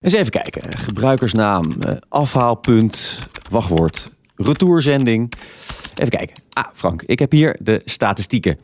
Eens 0.00 0.12
even 0.12 0.30
kijken. 0.30 0.78
Gebruikersnaam, 0.78 1.64
eh, 1.80 1.92
afhaalpunt, 2.08 3.18
wachtwoord, 3.50 4.10
retourzending. 4.36 5.32
Even 5.94 6.08
kijken. 6.10 6.36
Ah, 6.52 6.64
Frank, 6.72 7.02
ik 7.02 7.18
heb 7.18 7.32
hier 7.32 7.56
de 7.62 7.82
statistieken. 7.84 8.58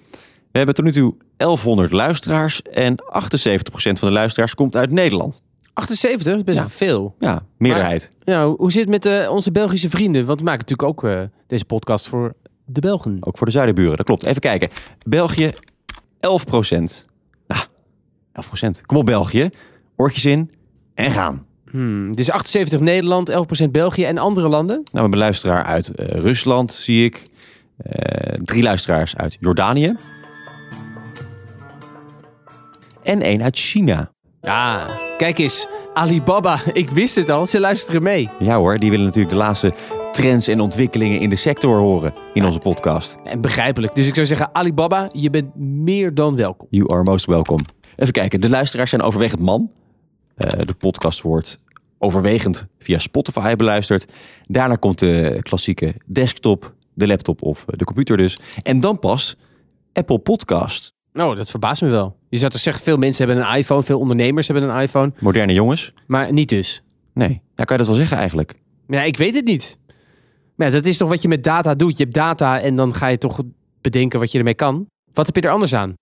We 0.52 0.62
hebben 0.62 0.74
tot 0.74 0.84
nu 0.84 0.92
toe 0.92 1.14
1100 1.36 1.92
luisteraars 1.92 2.62
en 2.62 2.94
78% 3.06 3.98
van 3.98 4.08
de 4.08 4.14
luisteraars 4.14 4.54
komt 4.54 4.76
uit 4.76 4.90
Nederland. 4.90 5.42
78, 5.72 6.26
dat 6.26 6.36
is 6.36 6.44
best 6.44 6.58
Ja. 6.58 6.68
veel. 6.68 7.14
Ja, 7.18 7.42
meerderheid. 7.58 8.08
Ja, 8.24 8.46
hoe 8.48 8.72
zit 8.72 8.80
het 8.80 8.90
met 8.90 9.06
eh, 9.06 9.30
onze 9.30 9.50
Belgische 9.50 9.90
vrienden? 9.90 10.24
Want 10.26 10.38
we 10.38 10.44
maken 10.44 10.60
natuurlijk 10.68 10.88
ook 10.88 11.04
eh, 11.10 11.22
deze 11.46 11.64
podcast 11.64 12.08
voor 12.08 12.34
de 12.64 12.80
Belgen. 12.80 13.16
Ook 13.20 13.36
voor 13.36 13.46
de 13.46 13.52
zuidenburen, 13.52 13.96
dat 13.96 14.06
klopt. 14.06 14.24
Even 14.24 14.40
kijken. 14.40 14.68
België, 15.08 15.50
11%. 16.20 17.06
Nou, 17.46 17.64
11%. 18.32 18.80
Kom 18.86 18.96
op 18.96 19.06
België. 19.06 19.50
Oortjes 19.96 20.24
in 20.24 20.50
en 20.96 21.12
gaan. 21.12 21.46
Hmm, 21.70 22.16
dus 22.16 22.30
78 22.30 22.80
Nederland, 22.80 23.30
11% 23.30 23.70
België 23.70 24.04
en 24.04 24.18
andere 24.18 24.48
landen? 24.48 24.76
Nou, 24.76 24.88
we 24.92 24.98
hebben 24.98 25.12
een 25.12 25.24
luisteraar 25.24 25.64
uit 25.64 25.88
eh, 25.88 26.20
Rusland, 26.20 26.72
zie 26.72 27.04
ik. 27.04 27.28
Eh, 27.76 28.38
drie 28.42 28.62
luisteraars 28.62 29.16
uit 29.16 29.36
Jordanië. 29.40 29.94
En 33.02 33.20
één 33.20 33.42
uit 33.42 33.56
China. 33.56 34.10
Ah, 34.40 34.88
kijk 35.16 35.38
eens. 35.38 35.68
Alibaba, 35.94 36.60
ik 36.72 36.90
wist 36.90 37.16
het 37.16 37.30
al. 37.30 37.46
Ze 37.46 37.60
luisteren 37.60 38.02
mee. 38.02 38.28
Ja 38.38 38.56
hoor, 38.56 38.78
die 38.78 38.90
willen 38.90 39.04
natuurlijk 39.04 39.32
de 39.32 39.40
laatste 39.40 39.72
trends 40.12 40.48
en 40.48 40.60
ontwikkelingen 40.60 41.20
in 41.20 41.30
de 41.30 41.36
sector 41.36 41.78
horen 41.78 42.14
in 42.34 42.44
onze 42.44 42.58
podcast. 42.58 43.16
En 43.24 43.40
begrijpelijk. 43.40 43.94
Dus 43.94 44.06
ik 44.06 44.14
zou 44.14 44.26
zeggen, 44.26 44.54
Alibaba, 44.54 45.08
je 45.12 45.30
bent 45.30 45.56
meer 45.56 46.14
dan 46.14 46.36
welkom. 46.36 46.66
You 46.70 46.92
are 46.92 47.02
most 47.02 47.26
welcome. 47.26 47.62
Even 47.96 48.12
kijken, 48.12 48.40
de 48.40 48.48
luisteraars 48.48 48.90
zijn 48.90 49.02
overwegend 49.02 49.40
man. 49.40 49.70
Eh, 50.36 50.60
de 50.66 50.74
podcast 50.74 51.20
wordt 51.22 51.64
overwegend 51.98 52.66
via 52.78 52.98
Spotify 52.98 53.54
beluisterd. 53.56 54.12
Daarna 54.46 54.74
komt 54.74 54.98
de 54.98 55.38
klassieke 55.42 55.94
desktop, 56.06 56.74
de 56.94 57.06
laptop 57.06 57.42
of 57.42 57.64
de 57.66 57.84
computer 57.84 58.16
dus. 58.16 58.38
En 58.62 58.80
dan 58.80 58.98
pas 58.98 59.36
Apple 59.92 60.18
Podcast. 60.18 60.94
Nou, 61.12 61.36
dat 61.36 61.50
verbaast 61.50 61.82
me 61.82 61.88
wel. 61.88 62.16
Je 62.28 62.38
zou 62.38 62.50
toch 62.50 62.60
zeggen, 62.60 62.82
veel 62.82 62.96
mensen 62.96 63.26
hebben 63.26 63.46
een 63.46 63.56
iPhone, 63.56 63.82
veel 63.82 63.98
ondernemers 63.98 64.48
hebben 64.48 64.68
een 64.68 64.80
iPhone, 64.80 65.12
Moderne 65.18 65.52
jongens? 65.52 65.92
maar 66.06 66.32
niet 66.32 66.48
dus. 66.48 66.82
Nee, 67.14 67.40
ja, 67.54 67.64
kan 67.64 67.76
je 67.76 67.82
dat 67.82 67.86
wel 67.86 67.96
zeggen 67.96 68.16
eigenlijk? 68.16 68.54
Ja, 68.88 69.02
ik 69.02 69.16
weet 69.16 69.34
het 69.34 69.44
niet. 69.44 69.78
Maar 70.54 70.66
ja, 70.66 70.72
dat 70.72 70.84
is 70.84 70.96
toch 70.96 71.08
wat 71.08 71.22
je 71.22 71.28
met 71.28 71.44
data 71.44 71.74
doet. 71.74 71.96
Je 71.96 72.02
hebt 72.02 72.14
data 72.14 72.60
en 72.60 72.76
dan 72.76 72.94
ga 72.94 73.06
je 73.06 73.18
toch 73.18 73.42
bedenken 73.80 74.20
wat 74.20 74.32
je 74.32 74.38
ermee 74.38 74.54
kan. 74.54 74.86
Wat 75.12 75.26
heb 75.26 75.34
je 75.34 75.40
er 75.40 75.50
anders 75.50 75.74
aan? 75.74 75.94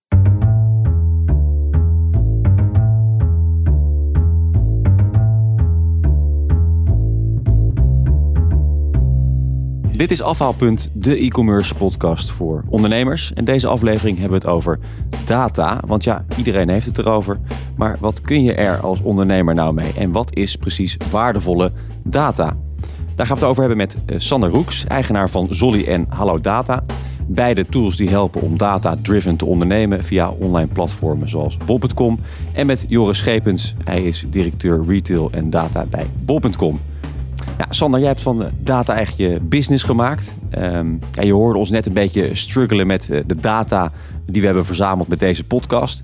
Dit 9.95 10.11
is 10.11 10.21
Afhaalpunt, 10.21 10.89
de 10.93 11.15
e-commerce 11.15 11.75
podcast 11.75 12.31
voor 12.31 12.63
ondernemers. 12.69 13.33
En 13.33 13.45
deze 13.45 13.67
aflevering 13.67 14.19
hebben 14.19 14.39
we 14.39 14.47
het 14.47 14.55
over 14.55 14.79
data. 15.25 15.79
Want 15.87 16.03
ja, 16.03 16.25
iedereen 16.37 16.69
heeft 16.69 16.85
het 16.85 16.97
erover. 16.97 17.39
Maar 17.75 17.97
wat 17.99 18.21
kun 18.21 18.43
je 18.43 18.53
er 18.53 18.79
als 18.79 19.01
ondernemer 19.01 19.53
nou 19.53 19.73
mee? 19.73 19.93
En 19.97 20.11
wat 20.11 20.35
is 20.35 20.55
precies 20.55 20.97
waardevolle 21.11 21.71
data? 22.03 22.57
Daar 23.15 23.25
gaan 23.25 23.35
we 23.35 23.41
het 23.41 23.49
over 23.51 23.59
hebben 23.59 23.77
met 23.77 23.95
eh, 24.05 24.15
Sander 24.19 24.49
Roeks, 24.49 24.85
eigenaar 24.87 25.29
van 25.29 25.47
Zolly 25.49 25.83
en 25.83 26.05
Hallo 26.09 26.41
Data. 26.41 26.83
Beide 27.27 27.65
tools 27.65 27.95
die 27.95 28.09
helpen 28.09 28.41
om 28.41 28.57
data-driven 28.57 29.35
te 29.35 29.45
ondernemen 29.45 30.03
via 30.03 30.29
online 30.29 30.67
platformen 30.67 31.29
zoals 31.29 31.57
bol.com. 31.65 32.19
En 32.53 32.65
met 32.65 32.85
Joris 32.87 33.17
Schepens, 33.17 33.75
hij 33.83 34.03
is 34.03 34.25
directeur 34.29 34.83
retail 34.87 35.31
en 35.31 35.49
data 35.49 35.85
bij 35.85 36.05
bol.com. 36.25 36.79
Ja, 37.57 37.65
Sander, 37.69 37.99
jij 37.99 38.09
hebt 38.09 38.21
van 38.21 38.43
data 38.59 38.95
echt 38.95 39.17
je 39.17 39.39
business 39.41 39.83
gemaakt. 39.83 40.37
Ehm, 40.49 40.91
ja, 41.11 41.21
je 41.21 41.33
hoorde 41.33 41.59
ons 41.59 41.69
net 41.69 41.85
een 41.85 41.93
beetje 41.93 42.35
struggelen 42.35 42.87
met 42.87 43.09
eh, 43.09 43.21
de 43.25 43.35
data 43.35 43.91
die 44.25 44.41
we 44.41 44.47
hebben 44.47 44.65
verzameld 44.65 45.07
met 45.07 45.19
deze 45.19 45.43
podcast. 45.43 46.03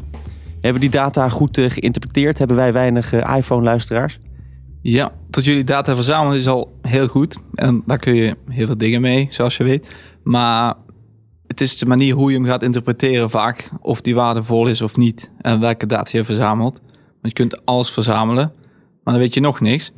Hebben 0.51 0.81
we 0.81 0.89
die 0.89 0.99
data 0.99 1.29
goed 1.29 1.57
eh, 1.57 1.69
geïnterpreteerd? 1.69 2.37
Hebben 2.37 2.57
wij 2.57 2.73
weinig 2.73 3.13
eh, 3.13 3.37
iPhone-luisteraars? 3.37 4.19
Ja, 4.81 5.11
tot 5.29 5.45
jullie 5.45 5.63
data 5.63 5.95
verzamelen 5.95 6.37
is 6.37 6.47
al 6.47 6.77
heel 6.81 7.07
goed. 7.07 7.37
En 7.53 7.83
daar 7.85 7.99
kun 7.99 8.15
je 8.15 8.35
heel 8.49 8.65
veel 8.65 8.77
dingen 8.77 9.01
mee, 9.01 9.27
zoals 9.29 9.57
je 9.57 9.63
weet. 9.63 9.87
Maar 10.23 10.73
het 11.47 11.61
is 11.61 11.77
de 11.77 11.85
manier 11.85 12.13
hoe 12.13 12.31
je 12.31 12.37
hem 12.37 12.45
gaat 12.45 12.63
interpreteren 12.63 13.29
vaak. 13.29 13.69
Of 13.81 14.01
die 14.01 14.15
waardevol 14.15 14.67
is 14.67 14.81
of 14.81 14.97
niet. 14.97 15.31
En 15.41 15.59
welke 15.59 15.85
data 15.85 16.17
je 16.17 16.23
verzamelt. 16.23 16.81
Want 17.21 17.21
je 17.21 17.33
kunt 17.33 17.65
alles 17.65 17.91
verzamelen. 17.91 18.51
Maar 19.03 19.13
dan 19.13 19.23
weet 19.23 19.33
je 19.33 19.39
nog 19.39 19.59
niks. 19.59 19.91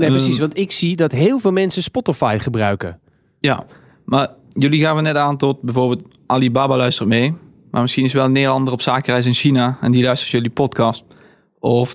Nee, 0.00 0.08
Ehm, 0.08 0.18
precies. 0.18 0.38
Want 0.38 0.58
ik 0.58 0.72
zie 0.72 0.96
dat 0.96 1.12
heel 1.12 1.38
veel 1.38 1.52
mensen 1.52 1.82
Spotify 1.82 2.36
gebruiken. 2.40 2.98
Ja, 3.40 3.66
maar 4.04 4.28
jullie 4.52 4.80
gaven 4.80 5.02
net 5.02 5.16
aan 5.16 5.36
tot 5.36 5.62
bijvoorbeeld 5.62 6.02
Alibaba 6.26 6.76
luistert 6.76 7.08
mee. 7.08 7.34
Maar 7.70 7.82
misschien 7.82 8.04
is 8.04 8.12
wel 8.12 8.24
een 8.24 8.32
Nederlander 8.32 8.72
op 8.72 8.82
zakenreis 8.82 9.26
in 9.26 9.34
China 9.34 9.78
en 9.80 9.92
die 9.92 10.02
luistert 10.02 10.30
jullie 10.30 10.50
podcast. 10.50 11.04
Of 11.58 11.94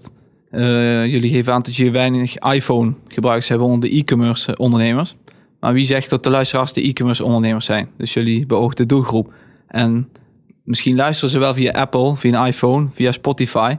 eh, 0.51 1.05
jullie 1.05 1.29
geven 1.29 1.53
aan 1.53 1.61
dat 1.61 1.75
je 1.75 1.91
weinig 1.91 2.37
iPhone 2.37 2.93
gebruikers 3.07 3.47
hebben 3.47 3.67
onder 3.67 3.89
de 3.89 3.95
e-commerce 3.95 4.57
ondernemers. 4.57 5.15
Maar 5.59 5.73
wie 5.73 5.85
zegt 5.85 6.09
dat 6.09 6.23
de 6.23 6.29
luisteraars 6.29 6.73
de 6.73 6.81
e-commerce 6.81 7.23
ondernemers 7.23 7.65
zijn? 7.65 7.89
Dus 7.97 8.13
jullie 8.13 8.45
beoogde 8.45 8.85
doelgroep. 8.85 9.33
En 9.67 10.09
misschien 10.63 10.95
luisteren 10.95 11.29
ze 11.29 11.39
wel 11.39 11.53
via 11.53 11.71
Apple, 11.71 12.15
via 12.15 12.39
een 12.39 12.47
iPhone, 12.47 12.87
via 12.91 13.11
Spotify, 13.11 13.75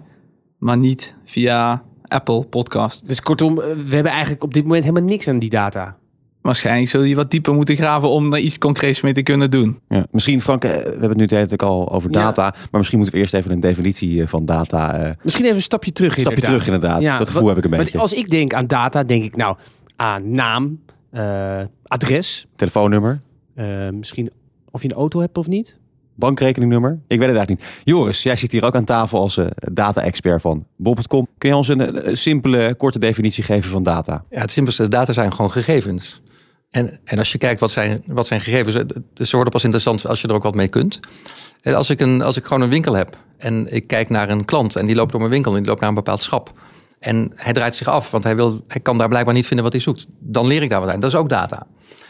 maar 0.59 0.79
niet 0.79 1.17
via 1.25 1.83
Apple 2.09 2.45
podcast. 2.45 3.09
Dus 3.09 3.21
kortom, 3.21 3.61
eh, 3.61 3.67
we 3.87 3.95
hebben 3.95 4.13
eigenlijk 4.13 4.43
op 4.45 4.55
dit 4.55 4.63
moment 4.65 4.85
helemaal 4.85 5.09
niks 5.09 5.29
aan 5.29 5.39
die 5.39 5.51
data. 5.51 5.97
Waarschijnlijk 6.43 6.89
zul 6.91 7.03
je 7.03 7.15
wat 7.15 7.31
dieper 7.31 7.55
moeten 7.55 7.77
graven 7.77 8.09
om 8.09 8.33
er 8.33 8.39
iets 8.39 8.59
concreets 8.59 9.01
mee 9.01 9.13
te 9.13 9.23
kunnen 9.23 9.51
doen. 9.51 9.81
Ja. 9.89 10.07
Misschien, 10.11 10.41
Frank, 10.41 10.65
eh, 10.65 10.71
we 10.71 10.77
hebben 10.83 11.09
het 11.09 11.17
nu 11.17 11.27
de 11.27 11.35
hele 11.35 11.47
tijd 11.47 11.63
al 11.63 11.93
over 11.93 12.11
Ja. 12.11 12.21
data. 12.23 12.43
Maar 12.43 12.69
misschien 12.73 12.99
moeten 12.99 13.17
we 13.17 13.21
eerst 13.23 13.35
even 13.35 13.51
een 13.51 13.61
definitie 13.61 14.23
eh, 14.23 14.29
van 14.29 14.45
data... 14.45 14.95
eh, 14.99 15.11
Misschien 15.23 15.45
even 15.45 15.57
een 15.57 15.63
stapje 15.63 15.93
terug. 15.93 16.15
een 16.15 16.21
stapje 16.21 16.43
terug 16.43 16.65
inderdaad. 16.67 17.03
Ja, 17.03 17.19
dat 17.19 17.27
gevoel 17.27 17.43
wat- 17.47 17.57
heb 17.57 17.65
ik 17.65 17.71
een 17.73 17.79
beetje. 17.79 17.99
als 17.99 18.13
ik 18.13 18.31
denk 18.31 18.55
aan 18.55 18.67
data, 18.67 19.05
denk 19.05 19.23
ik 19.25 19.37
nou 19.37 19.57
aan 19.97 20.31
naam, 20.31 20.81
eh, 21.11 21.61
adres, 21.83 22.47
Telefoonnummer, 22.57 23.21
eh, 23.55 23.89
misschien 23.91 24.31
of 24.71 24.83
je 24.83 24.89
een 24.91 24.97
auto 24.97 25.21
hebt 25.21 25.39
of 25.39 25.47
niet. 25.49 25.79
Bankrekeningnummer. 26.17 26.91
Ik 26.91 27.19
weet 27.19 27.29
het 27.29 27.37
eigenlijk 27.37 27.61
niet. 27.61 27.81
Joris, 27.85 28.23
jij 28.23 28.37
zit 28.37 28.53
hier 28.53 28.65
ook 28.65 28.75
aan 28.75 28.85
tafel 28.85 29.21
als 29.21 29.37
eh, 29.37 29.47
data-expert 29.73 30.41
van 30.41 30.67
Bob.com. 30.77 31.29
Kun 31.39 31.49
je 31.49 31.57
ons 31.57 31.69
een, 31.69 32.03
eh, 32.03 32.15
simpele, 32.15 32.75
korte 32.75 32.99
definitie 32.99 33.45
geven 33.45 33.71
van 33.71 33.83
data? 33.83 34.25
Ja, 34.31 34.41
het 34.41 34.51
simpelste, 34.51 34.89
data 34.89 35.13
zijn 35.13 35.33
gewoon 35.33 35.51
gegevens. 35.51 36.21
En, 36.71 37.01
en 37.05 37.19
als 37.19 37.33
je 37.33 37.39
kijkt 37.39 37.61
wat 37.61 37.71
zijn, 37.71 38.03
wat 38.07 38.27
zijn 38.27 38.41
gegevens, 38.41 38.75
eh, 38.75 38.83
ze 39.15 39.35
worden 39.35 39.53
pas 39.53 39.65
interessant 39.65 40.07
als 40.07 40.21
je 40.21 40.29
er 40.29 40.35
ook 40.35 40.43
wat 40.43 40.55
mee 40.55 40.69
kunt. 40.69 41.01
En 41.61 41.75
als 41.75 41.91
ik, 41.91 42.01
een, 42.01 42.23
als 42.23 42.37
ik 42.37 42.45
gewoon 42.45 42.63
een 42.63 42.69
winkel 42.69 42.95
heb 42.95 43.17
en 43.39 43.75
ik 43.75 43.87
kijk 43.87 44.09
naar 44.09 44.31
een 44.31 44.45
klant 44.45 44.77
en 44.77 44.87
die 44.87 44.95
loopt 44.95 45.11
door 45.11 45.21
mijn 45.21 45.33
winkel 45.33 45.53
en 45.53 45.59
die 45.59 45.67
loopt 45.67 45.81
naar 45.81 45.89
een 45.89 45.95
bepaald 45.95 46.23
schap. 46.23 46.51
En 46.99 47.33
hij 47.35 47.53
draait 47.53 47.75
zich 47.75 47.87
af, 47.87 48.11
want 48.11 48.25
hij, 48.25 48.37
wil, 48.37 48.61
hij 48.67 48.81
kan 48.81 48.99
daar 48.99 49.09
blijkbaar 49.09 49.35
niet 49.35 49.47
vinden 49.47 49.65
wat 49.65 49.75
hij 49.75 49.83
zoekt. 49.83 50.07
Dan 50.19 50.47
leer 50.47 50.63
ik 50.63 50.71
daar 50.71 50.81
wat 50.81 50.91
aan. 50.91 51.01
Dat 51.01 51.13
is 51.13 51.19
ook 51.19 51.29
data. 51.29 51.67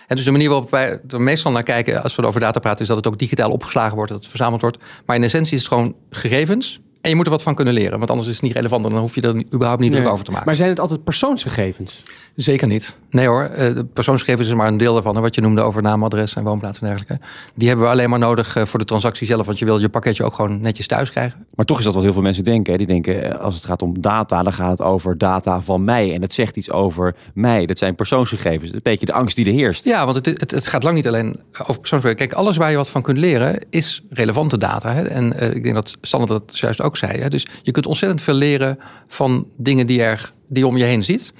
En 0.07 0.17
dus 0.17 0.25
de 0.25 0.31
manier 0.31 0.49
waarop 0.49 0.71
wij 0.71 1.01
er 1.09 1.21
meestal 1.21 1.53
naar 1.53 1.63
kijken 1.63 2.03
als 2.03 2.15
we 2.15 2.27
over 2.27 2.41
data 2.41 2.61
praten, 2.61 2.81
is 2.81 2.87
dat 2.87 2.97
het 2.97 3.07
ook 3.07 3.19
digitaal 3.19 3.51
opgeslagen 3.51 3.97
wordt, 3.97 4.11
dat 4.11 4.21
het 4.21 4.31
verzameld 4.31 4.61
wordt. 4.61 4.79
Maar 5.07 5.17
in 5.17 5.23
essentie 5.23 5.55
is 5.55 5.59
het 5.59 5.69
gewoon 5.69 5.95
gegevens. 6.11 6.81
En 7.01 7.11
je 7.11 7.17
moet 7.17 7.27
er 7.27 7.33
wat 7.33 7.43
van 7.43 7.55
kunnen 7.55 7.75
leren, 7.75 7.99
want 7.99 8.11
anders 8.11 8.29
is 8.29 8.35
het 8.35 8.45
niet 8.45 8.55
relevant. 8.55 8.85
En 8.85 8.91
dan 8.91 9.01
hoef 9.01 9.15
je 9.15 9.21
er 9.21 9.35
überhaupt 9.55 9.81
niet 9.81 9.91
druk 9.91 10.09
over 10.09 10.25
te 10.25 10.31
maken. 10.31 10.47
Maar 10.47 10.57
zijn 10.57 10.69
het 10.69 10.81
altijd 10.81 11.05
persoonsgegevens? 11.05 12.03
Zeker 12.37 12.67
niet. 12.67 12.95
Nee 13.11 13.27
hoor, 13.27 13.43
eh, 13.43 13.75
de 13.75 13.85
persoonsgegevens 13.85 14.49
is 14.49 14.55
maar 14.55 14.69
een 14.69 14.77
deel 14.77 14.93
daarvan. 14.93 15.15
hè, 15.15 15.21
Wat 15.21 15.35
je 15.35 15.41
noemde 15.41 15.61
over 15.61 15.83
naam, 15.83 16.05
adres 16.05 16.35
en 16.35 16.45
woonplaats 16.45 16.81
en 16.81 16.87
dergelijke. 16.87 17.25
Die 17.55 17.69
hebben 17.69 17.87
we 17.87 17.93
alleen 17.93 18.11
maar 18.11 18.19
nodig 18.19 18.57
eh, 18.57 18.65
voor 18.65 18.79
de 18.79 18.85
transactie 18.85 19.27
zelf. 19.27 19.47
Want 19.47 19.59
je 19.59 19.65
wil 19.65 19.79
je 19.81 19.89
pakketje 19.89 20.25
ook 20.25 20.35
gewoon 20.35 20.61
netjes 20.61 20.87
thuis 20.87 21.11
krijgen. 21.11 21.47
Maar 21.55 21.67
toch 21.67 21.79
is 21.79 21.85
dat 21.85 21.95
wat 21.95 22.03
heel 22.03 22.13
veel 22.13 22.23
mensen 22.23 22.45
denken. 22.45 22.73
Hè? 22.73 22.79
Die 22.79 22.87
denken, 22.87 23.33
eh, 23.33 23.41
als 23.41 23.55
het 23.55 23.65
gaat 23.65 23.83
om 23.83 24.01
data, 24.01 24.43
dan 24.43 24.53
gaat 24.53 24.71
het 24.71 24.81
over 24.81 25.19
data 25.19 25.61
van 25.61 25.85
mij. 25.85 26.15
En 26.15 26.23
het 26.23 26.33
zegt 26.33 26.57
iets 26.57 26.71
over 26.71 27.17
mij. 27.35 27.67
Dat 27.67 27.79
zijn 27.79 27.95
persoonsgegevens. 27.95 28.73
Een 28.73 28.81
beetje 28.83 29.07
de 29.07 29.13
angst 29.13 29.37
die 29.37 29.47
er 29.47 29.53
heerst. 29.53 29.85
Ja, 29.85 30.05
want 30.05 30.17
het, 30.17 30.27
het, 30.27 30.51
het 30.51 30.67
gaat 30.67 30.83
lang 30.83 30.97
niet 30.97 31.07
alleen 31.07 31.41
over 31.53 31.81
persoonsgegevens. 31.81 32.27
Kijk, 32.27 32.33
alles 32.33 32.57
waar 32.57 32.71
je 32.71 32.77
wat 32.77 32.89
van 32.89 33.03
kunt 33.03 33.19
leren 33.19 33.59
is 33.71 34.03
relevante 34.11 34.59
data. 34.59 34.93
Hè? 34.93 35.03
En 35.03 35.55
ik 35.55 35.63
denk 35.63 35.75
dat 35.75 35.97
Sander 36.01 36.29
dat 36.29 36.59
juist 36.59 36.83
ook 36.83 36.97
zei. 36.97 37.21
Hè? 37.21 37.29
Dus 37.29 37.47
je 37.63 37.71
kunt 37.71 37.87
ontzettend 37.87 38.21
veel 38.21 38.35
leren 38.35 38.79
van 39.09 39.47
dingen 39.57 39.87
die, 39.87 40.03
er, 40.03 40.31
die 40.49 40.63
je 40.63 40.69
om 40.69 40.77
je 40.77 40.85
heen 40.85 41.05
ziet. 41.05 41.33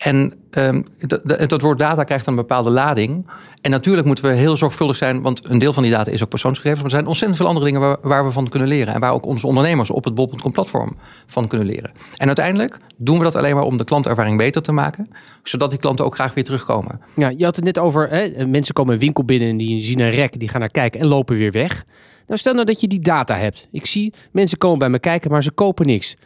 En 0.00 0.32
ehm, 0.50 0.82
dat, 0.98 1.48
dat, 1.48 1.60
woord 1.60 1.78
data 1.78 2.04
krijgt 2.04 2.26
een 2.26 2.34
bepaalde 2.34 2.70
lading. 2.70 3.30
En 3.60 3.70
natuurlijk 3.70 4.06
moeten 4.06 4.24
we 4.24 4.30
heel 4.30 4.56
zorgvuldig 4.56 4.96
zijn, 4.96 5.22
want 5.22 5.48
een 5.48 5.58
deel 5.58 5.72
van 5.72 5.82
die 5.82 5.92
data 5.92 6.10
is 6.10 6.22
ook 6.22 6.28
persoonsgegevens. 6.28 6.82
Maar 6.82 6.90
er 6.90 6.96
zijn 6.96 7.06
ontzettend 7.06 7.40
veel 7.40 7.48
andere 7.48 7.66
dingen 7.66 7.80
waar, 7.80 7.96
waar 8.00 8.24
we 8.24 8.30
van 8.30 8.48
kunnen 8.48 8.68
leren. 8.68 8.94
En 8.94 9.00
waar 9.00 9.12
ook 9.12 9.26
onze 9.26 9.46
ondernemers 9.46 9.90
op 9.90 10.04
het 10.04 10.14
bol.com 10.14 10.52
platform 10.52 10.96
van 11.26 11.46
kunnen 11.46 11.66
leren. 11.66 11.90
En 12.16 12.26
uiteindelijk 12.26 12.78
doen 12.96 13.18
we 13.18 13.24
dat 13.24 13.36
alleen 13.36 13.54
maar 13.54 13.64
om 13.64 13.76
de 13.76 13.84
klantervaring 13.84 14.36
beter 14.36 14.62
te 14.62 14.72
maken. 14.72 15.08
Zodat 15.42 15.70
die 15.70 15.78
klanten 15.78 16.04
ook 16.04 16.14
graag 16.14 16.34
weer 16.34 16.44
terugkomen. 16.44 17.00
Ja, 17.16 17.28
je 17.36 17.44
had 17.44 17.56
het 17.56 17.64
net 17.64 17.78
over, 17.78 18.08
hè, 18.08 18.46
mensen 18.46 18.74
komen 18.74 18.94
een 18.94 19.00
winkel 19.00 19.24
binnen 19.24 19.48
en 19.48 19.56
die 19.56 19.84
zien 19.84 20.00
een 20.00 20.10
rek, 20.10 20.38
die 20.38 20.48
gaan 20.48 20.60
naar 20.60 20.70
kijken 20.70 21.00
en 21.00 21.06
lopen 21.06 21.36
weer 21.36 21.52
weg. 21.52 21.84
Nou, 22.26 22.38
stel 22.38 22.52
nou 22.54 22.64
dat 22.64 22.80
je 22.80 22.86
die 22.86 23.00
data 23.00 23.36
hebt. 23.36 23.68
Ik 23.72 23.86
zie 23.86 24.14
mensen 24.32 24.58
komen 24.58 24.78
bij 24.78 24.88
me 24.88 24.98
kijken, 24.98 25.30
maar 25.30 25.42
ze 25.42 25.50
kopen 25.50 25.86
niks. 25.86 26.16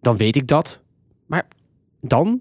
Dan 0.00 0.16
weet 0.16 0.36
ik 0.36 0.46
dat. 0.46 0.82
Maar 1.26 1.46
Dan? 2.00 2.40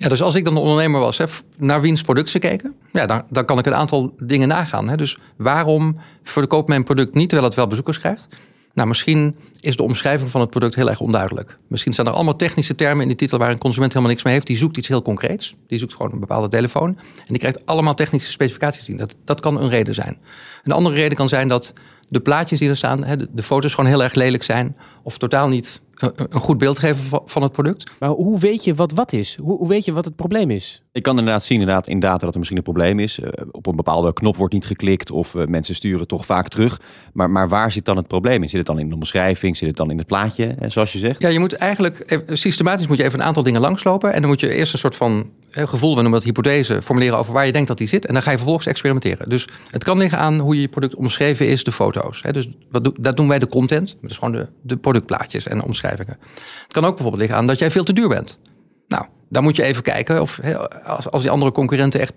Ja, 0.00 0.08
dus 0.08 0.22
als 0.22 0.34
ik 0.34 0.44
dan 0.44 0.54
de 0.54 0.60
ondernemer 0.60 1.00
was, 1.00 1.18
hè, 1.18 1.24
naar 1.56 1.80
wiens 1.80 2.02
product 2.02 2.28
ze 2.28 2.38
keken, 2.38 2.74
ja, 2.92 3.06
dan, 3.06 3.22
dan 3.30 3.44
kan 3.44 3.58
ik 3.58 3.66
een 3.66 3.74
aantal 3.74 4.14
dingen 4.18 4.48
nagaan. 4.48 4.88
Hè. 4.88 4.96
Dus 4.96 5.18
waarom 5.36 5.96
verkoopt 6.22 6.68
mijn 6.68 6.84
product 6.84 7.14
niet 7.14 7.28
terwijl 7.28 7.48
het 7.48 7.56
wel 7.56 7.66
bezoekers 7.66 7.98
krijgt? 7.98 8.28
Nou, 8.74 8.88
misschien 8.88 9.36
is 9.60 9.76
de 9.76 9.82
omschrijving 9.82 10.30
van 10.30 10.40
het 10.40 10.50
product 10.50 10.74
heel 10.74 10.88
erg 10.88 11.00
onduidelijk. 11.00 11.56
Misschien 11.68 11.92
zijn 11.92 12.06
er 12.06 12.12
allemaal 12.12 12.36
technische 12.36 12.74
termen 12.74 13.02
in 13.02 13.08
die 13.08 13.16
titel 13.16 13.38
waar 13.38 13.50
een 13.50 13.58
consument 13.58 13.92
helemaal 13.92 14.12
niks 14.12 14.24
mee 14.24 14.34
heeft. 14.34 14.46
Die 14.46 14.56
zoekt 14.56 14.76
iets 14.76 14.88
heel 14.88 15.02
concreets. 15.02 15.56
Die 15.66 15.78
zoekt 15.78 15.94
gewoon 15.94 16.12
een 16.12 16.20
bepaalde 16.20 16.48
telefoon. 16.48 16.88
En 17.16 17.26
die 17.26 17.38
krijgt 17.38 17.66
allemaal 17.66 17.94
technische 17.94 18.30
specificaties 18.30 18.84
zien. 18.84 18.96
Dat, 18.96 19.14
dat 19.24 19.40
kan 19.40 19.60
een 19.60 19.68
reden 19.68 19.94
zijn. 19.94 20.18
Een 20.62 20.72
andere 20.72 20.94
reden 20.94 21.16
kan 21.16 21.28
zijn 21.28 21.48
dat 21.48 21.72
de 22.08 22.20
plaatjes 22.20 22.58
die 22.58 22.68
er 22.68 22.76
staan, 22.76 23.00
de, 23.00 23.28
de 23.32 23.42
foto's 23.42 23.74
gewoon 23.74 23.90
heel 23.90 24.02
erg 24.02 24.14
lelijk 24.14 24.42
zijn. 24.42 24.76
Of 25.02 25.18
totaal 25.18 25.48
niet 25.48 25.80
een 26.16 26.40
goed 26.40 26.58
beeld 26.58 26.78
geven 26.78 27.20
van 27.24 27.42
het 27.42 27.52
product. 27.52 27.90
Maar 27.98 28.08
hoe 28.08 28.38
weet 28.38 28.64
je 28.64 28.74
wat 28.74 28.92
wat 28.92 29.12
is? 29.12 29.36
Hoe, 29.42 29.56
hoe 29.56 29.68
weet 29.68 29.84
je 29.84 29.92
wat 29.92 30.04
het 30.04 30.16
probleem 30.16 30.50
is? 30.50 30.82
Ik 30.92 31.02
kan 31.02 31.18
inderdaad 31.18 31.44
zien 31.44 31.60
inderdaad 31.60 31.86
in 31.86 32.00
data 32.00 32.18
dat 32.18 32.32
er 32.32 32.38
misschien 32.38 32.58
een 32.58 32.64
probleem 32.64 32.98
is. 32.98 33.18
Uh, 33.18 33.28
op 33.50 33.66
een 33.66 33.76
bepaalde 33.76 34.12
knop 34.12 34.36
wordt 34.36 34.54
niet 34.54 34.66
geklikt 34.66 35.10
of 35.10 35.34
uh, 35.34 35.44
mensen 35.46 35.74
sturen 35.74 36.06
toch 36.06 36.26
vaak 36.26 36.48
terug. 36.48 36.80
Maar, 37.12 37.30
maar 37.30 37.48
waar 37.48 37.72
zit 37.72 37.84
dan 37.84 37.96
het 37.96 38.06
probleem 38.06 38.42
in? 38.42 38.48
Zit 38.48 38.58
het 38.58 38.66
dan 38.66 38.78
in 38.78 38.88
de 38.88 38.94
omschrijving? 38.94 39.56
Zit 39.56 39.68
het 39.68 39.76
dan 39.76 39.90
in 39.90 39.98
het 39.98 40.06
plaatje, 40.06 40.56
zoals 40.66 40.92
je 40.92 40.98
zegt? 40.98 41.22
Ja, 41.22 41.28
je 41.28 41.38
moet 41.38 41.52
eigenlijk 41.52 42.22
systematisch 42.26 42.86
moet 42.86 42.96
je 42.96 43.04
even 43.04 43.18
een 43.20 43.26
aantal 43.26 43.42
dingen 43.42 43.60
langslopen. 43.60 44.12
En 44.12 44.20
dan 44.20 44.30
moet 44.30 44.40
je 44.40 44.54
eerst 44.54 44.72
een 44.72 44.78
soort 44.78 44.96
van 44.96 45.30
gevoel, 45.50 45.88
we 45.88 45.94
noemen 45.94 46.12
dat 46.12 46.24
hypothese, 46.24 46.82
formuleren 46.82 47.18
over 47.18 47.32
waar 47.32 47.46
je 47.46 47.52
denkt 47.52 47.68
dat 47.68 47.78
die 47.78 47.88
zit. 47.88 48.06
En 48.06 48.12
dan 48.12 48.22
ga 48.22 48.30
je 48.30 48.36
vervolgens 48.36 48.66
experimenteren. 48.66 49.28
Dus 49.28 49.48
het 49.70 49.84
kan 49.84 49.98
liggen 49.98 50.18
aan 50.18 50.38
hoe 50.38 50.60
je 50.60 50.68
product 50.68 50.94
omschreven 50.94 51.46
is, 51.46 51.64
de 51.64 51.72
foto's. 51.72 52.22
Dus 52.30 52.48
dat 53.00 53.16
doen 53.16 53.28
wij 53.28 53.38
de 53.38 53.48
content. 53.48 53.96
Dat 54.00 54.10
is 54.10 54.16
gewoon 54.16 54.34
de, 54.34 54.48
de 54.62 54.76
productplaatjes 54.76 55.46
en 55.46 55.62
omschrijvingen. 55.62 56.16
Het 56.62 56.72
kan 56.72 56.84
ook 56.84 56.94
bijvoorbeeld 56.94 57.20
liggen 57.20 57.38
aan 57.38 57.46
dat 57.46 57.58
jij 57.58 57.70
veel 57.70 57.84
te 57.84 57.92
duur 57.92 58.08
bent. 58.08 58.40
Nou, 58.88 59.04
dan 59.28 59.42
moet 59.42 59.56
je 59.56 59.62
even 59.62 59.82
kijken 59.82 60.20
of 60.20 60.40
als, 60.84 61.10
als 61.10 61.22
die 61.22 61.30
andere 61.30 61.52
concurrenten 61.52 62.00
echt 62.00 62.14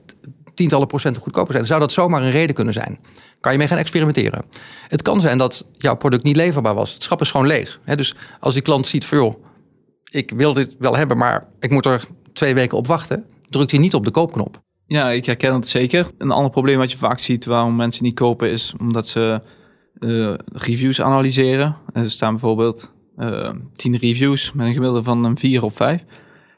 tientallen 0.54 0.88
procenten 0.88 1.22
goedkoper 1.22 1.54
zijn, 1.54 1.66
zou 1.66 1.80
dat 1.80 1.92
zomaar 1.92 2.22
een 2.22 2.32
reden 2.32 2.56
kunnen 2.56 2.74
zijn. 2.74 3.00
Kan 3.40 3.52
je 3.52 3.58
mee 3.58 3.68
gaan 3.68 3.78
experimenteren. 3.78 4.46
Het 4.88 5.02
kan 5.02 5.22
zijn 5.22 5.38
dat 5.38 5.66
jouw 5.72 5.96
product 5.96 6.24
niet 6.24 6.36
leverbaar 6.36 6.76
was. 6.76 6.94
Het 6.94 7.04
schap 7.04 7.22
is 7.22 7.32
gewoon 7.32 7.48
leeg. 7.48 7.80
Dus 7.96 8.16
als 8.40 8.54
die 8.54 8.64
klant 8.64 8.88
ziet 8.88 9.06
joh, 9.06 9.44
ik 10.10 10.32
wil 10.36 10.54
dit 10.54 10.76
wel 10.80 10.96
hebben, 10.96 11.18
maar 11.18 11.48
ik 11.60 11.72
moet 11.72 11.86
er 11.86 12.06
twee 12.34 12.54
weken 12.54 12.78
op 12.78 12.88
wachten, 12.88 13.26
drukt 13.50 13.72
hij 13.72 13.80
niet 13.80 13.94
op 13.94 14.06
de 14.06 14.12
koopknop. 14.12 14.62
Ja, 14.86 15.10
ik 15.10 15.26
herken 15.26 15.54
het 15.54 15.68
zeker. 15.68 16.12
Een 16.18 16.32
ander 16.32 16.52
probleem 16.52 16.78
wat 16.78 16.92
je 16.92 16.98
vaak 16.98 17.20
ziet 17.20 17.46
waarom 17.46 17.76
mensen 17.76 18.04
niet 18.04 18.16
kopen 18.16 18.52
is 18.52 18.74
omdat 18.80 19.08
ze 19.08 19.42
uh, 20.00 20.34
reviews 20.46 21.02
analyseren. 21.02 21.78
Er 21.94 22.12
staan 22.12 22.32
bijvoorbeeld 22.32 22.92
uh, 23.18 23.50
tien 23.72 23.98
reviews 23.98 24.52
met 24.52 24.68
een 24.68 24.74
gemiddelde 24.74 25.04
van 25.04 25.24
een 25.24 25.38
vier 25.38 25.64
of 25.64 25.74
vijf. 25.74 26.06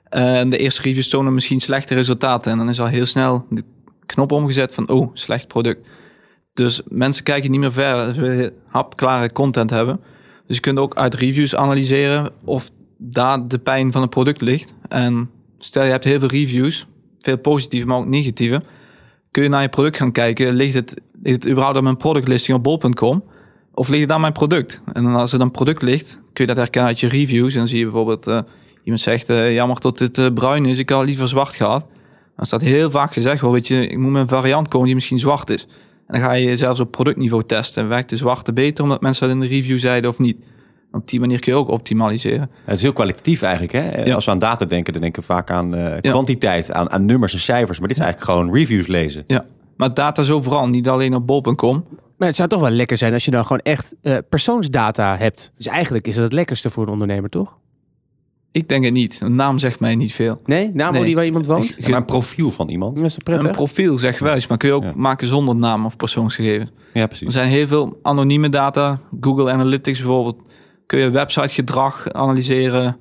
En 0.10 0.50
de 0.50 0.58
eerste 0.58 0.82
reviews 0.82 1.10
tonen 1.10 1.34
misschien 1.34 1.60
slechte 1.60 1.94
resultaten. 1.94 2.52
En 2.52 2.58
dan 2.58 2.70
is 2.70 2.80
al 2.80 2.88
heel 2.88 3.06
snel 3.06 3.46
de 3.50 3.64
knop 4.06 4.32
omgezet 4.32 4.74
van, 4.74 4.90
oh, 4.90 5.10
slecht 5.14 5.48
product. 5.48 5.88
Dus 6.54 6.82
mensen 6.88 7.24
kijken 7.24 7.52
niet 7.52 7.60
meer 7.60 7.72
verder. 7.72 8.14
Ze 8.14 8.22
willen 8.22 8.54
hapklare 8.68 9.32
content 9.32 9.70
hebben. 9.70 10.00
Dus 10.48 10.56
je 10.56 10.62
kunt 10.62 10.80
ook 10.80 10.96
uit 10.96 11.16
reviews 11.16 11.56
analyseren 11.56 12.32
of 12.44 12.70
daar 12.98 13.48
de 13.48 13.60
pijn 13.60 13.92
van 13.92 14.02
het 14.02 14.10
product 14.10 14.42
ligt. 14.42 14.74
En 14.88 15.30
stel 15.58 15.84
je 15.84 15.92
hebt 15.92 16.04
heel 16.04 16.20
veel 16.20 16.28
reviews, 16.28 16.88
veel 17.20 17.38
positieve, 17.38 17.88
maar 17.88 17.98
ook 17.98 18.08
negatieve. 18.08 18.64
Kun 19.32 19.44
je 19.44 19.50
naar 19.50 19.62
je 19.62 19.70
product 19.70 19.98
gaan 19.98 20.12
kijken, 20.12 20.54
ligt 20.54 20.74
het, 20.74 21.02
het 21.24 21.48
überhaupt 21.48 21.78
op 21.78 21.84
mijn 21.84 21.98
productlisting 21.98 22.58
op 22.58 22.64
bol.com? 22.64 23.24
Of 23.74 23.90
ligt 23.90 24.02
het 24.02 24.12
aan 24.12 24.22
mijn 24.22 24.34
product? 24.34 24.82
En 24.94 25.06
als 25.06 25.34
er 25.34 25.40
dan 25.40 25.52
product 25.52 25.82
ligt, 25.82 26.20
kun 26.34 26.46
je 26.46 26.48
dat 26.48 26.58
herkennen 26.58 26.90
uit 26.90 27.00
je 27.00 27.08
reviews. 27.08 27.54
En 27.54 27.60
dan 27.60 27.68
zie 27.68 27.78
je 27.78 27.84
bijvoorbeeld, 27.84 28.28
uh, 28.28 28.42
iemand 28.84 29.02
zegt, 29.02 29.30
uh, 29.30 29.54
jammer 29.54 29.80
dat 29.80 29.98
dit 29.98 30.18
uh, 30.18 30.28
bruin 30.34 30.66
is, 30.66 30.78
ik 30.78 30.90
had 30.90 31.06
liever 31.06 31.28
zwart 31.28 31.56
gehad. 31.56 31.86
Dan 32.36 32.46
staat 32.46 32.62
heel 32.62 32.92
vaak 32.92 33.14
gezegd, 33.14 33.42
wel, 33.42 33.52
weet 33.52 33.68
je, 33.68 33.88
ik 33.88 33.98
moet 33.98 34.12
met 34.12 34.22
een 34.22 34.28
variant 34.28 34.68
komen 34.68 34.86
die 34.86 34.96
misschien 34.96 35.20
zwart 35.20 35.50
is. 35.50 35.68
En 36.08 36.20
dan 36.20 36.30
ga 36.30 36.34
je 36.34 36.58
zelfs 36.58 36.80
op 36.80 36.92
productniveau 36.92 37.44
testen. 37.46 37.88
Werkt 37.88 38.10
de 38.10 38.18
zwarte 38.18 38.54
beter 38.54 38.84
omdat 38.84 39.02
mensen 39.02 39.28
dat 39.28 39.36
in 39.36 39.42
de 39.42 39.48
review 39.48 39.80
zeiden 39.80 40.10
of 40.10 40.20
niet? 40.20 40.38
Op 40.94 41.08
die 41.08 41.20
manier 41.20 41.40
kun 41.40 41.54
je 41.54 41.58
ook 41.58 41.70
optimaliseren. 41.70 42.50
Het 42.66 42.76
is 42.76 42.82
heel 42.82 42.94
kwalitatief 42.94 43.42
eigenlijk. 43.42 43.74
Hè? 43.74 44.16
Als 44.16 44.26
we 44.26 44.32
aan 44.32 44.40
data 44.40 44.66
denken, 44.66 44.94
dan 44.94 45.02
denken 45.02 45.22
we 45.22 45.28
vaak 45.28 45.52
aan 45.52 45.76
uh, 45.76 45.96
kwantiteit, 46.02 46.72
aan, 46.72 46.92
aan, 46.92 47.06
nummers 47.06 47.34
en 47.34 47.40
cijfers. 47.40 47.80
Maar 47.80 47.88
dit 47.88 47.98
is 47.98 48.04
eigenlijk 48.04 48.32
gewoon 48.32 48.54
reviews 48.56 48.88
lezen. 48.88 49.24
Ja, 49.28 49.46
maar 49.78 49.94
data 49.94 50.22
is 50.22 50.30
overal, 50.30 50.68
niet 50.68 50.90
alleen 50.90 51.16
op 51.16 51.28
bol.com. 51.28 51.86
Maar 52.18 52.28
het 52.28 52.38
zou 52.38 52.50
toch 52.50 52.62
wel 52.62 52.70
lekker 52.70 52.98
zijn 52.98 53.14
als 53.14 53.26
je 53.26 53.32
dan 53.32 53.42
gewoon 53.42 53.60
echt 53.60 53.96
uh, 54.02 54.18
persoonsdata 54.30 55.18
hebt. 55.18 55.52
Dus 55.58 55.68
eigenlijk 55.68 56.08
is 56.08 56.16
dat 56.16 56.24
het 56.24 56.34
lekkerste 56.34 56.70
voor 56.70 56.84
een 56.84 56.90
ondernemer, 56.90 57.30
toch? 57.30 57.58
Ik 58.52 58.68
denk 58.70 58.84
het 58.84 58.94
niet. 58.94 59.20
Een 59.24 59.36
naam 59.36 59.60
zegt 59.60 59.80
mij 59.80 59.96
niet 59.96 60.14
veel. 60.14 60.42
Nee? 60.46 60.72
Naam 60.74 60.94
nee. 60.94 61.04
die 61.04 61.16
waar 61.16 61.26
iemand 61.26 61.46
woont? 61.46 61.76
Ja, 61.80 61.90
maar 61.90 61.98
een 61.98 62.06
profiel 62.06 62.52
van 62.52 62.70
iemand. 62.70 62.96
Dat 62.96 63.06
is 63.06 63.18
prettig. 63.18 63.50
Een 63.50 63.56
profiel 63.56 63.98
zegt 63.98 64.20
wel 64.20 64.34
eens, 64.34 64.48
maar 64.48 64.58
kun 64.58 64.70
je 64.70 64.76
ook 64.76 64.96
maken 64.96 65.28
zonder 65.28 65.56
naam 65.56 65.86
of 65.86 65.98
persoonsgegevens. 65.98 66.72
Ja, 66.94 67.06
precies. 67.08 67.28
Er 67.28 67.34
zijn 67.34 67.50
heel 67.50 67.68
veel 67.68 68.00
anonieme 68.02 68.50
data. 68.50 69.00
Google 69.20 69.52
Analytics 69.52 70.00
bijvoorbeeld 70.00 70.38
kun 70.86 71.00
je 71.00 71.10
websitegedrag 71.10 72.12
analyseren 72.12 72.98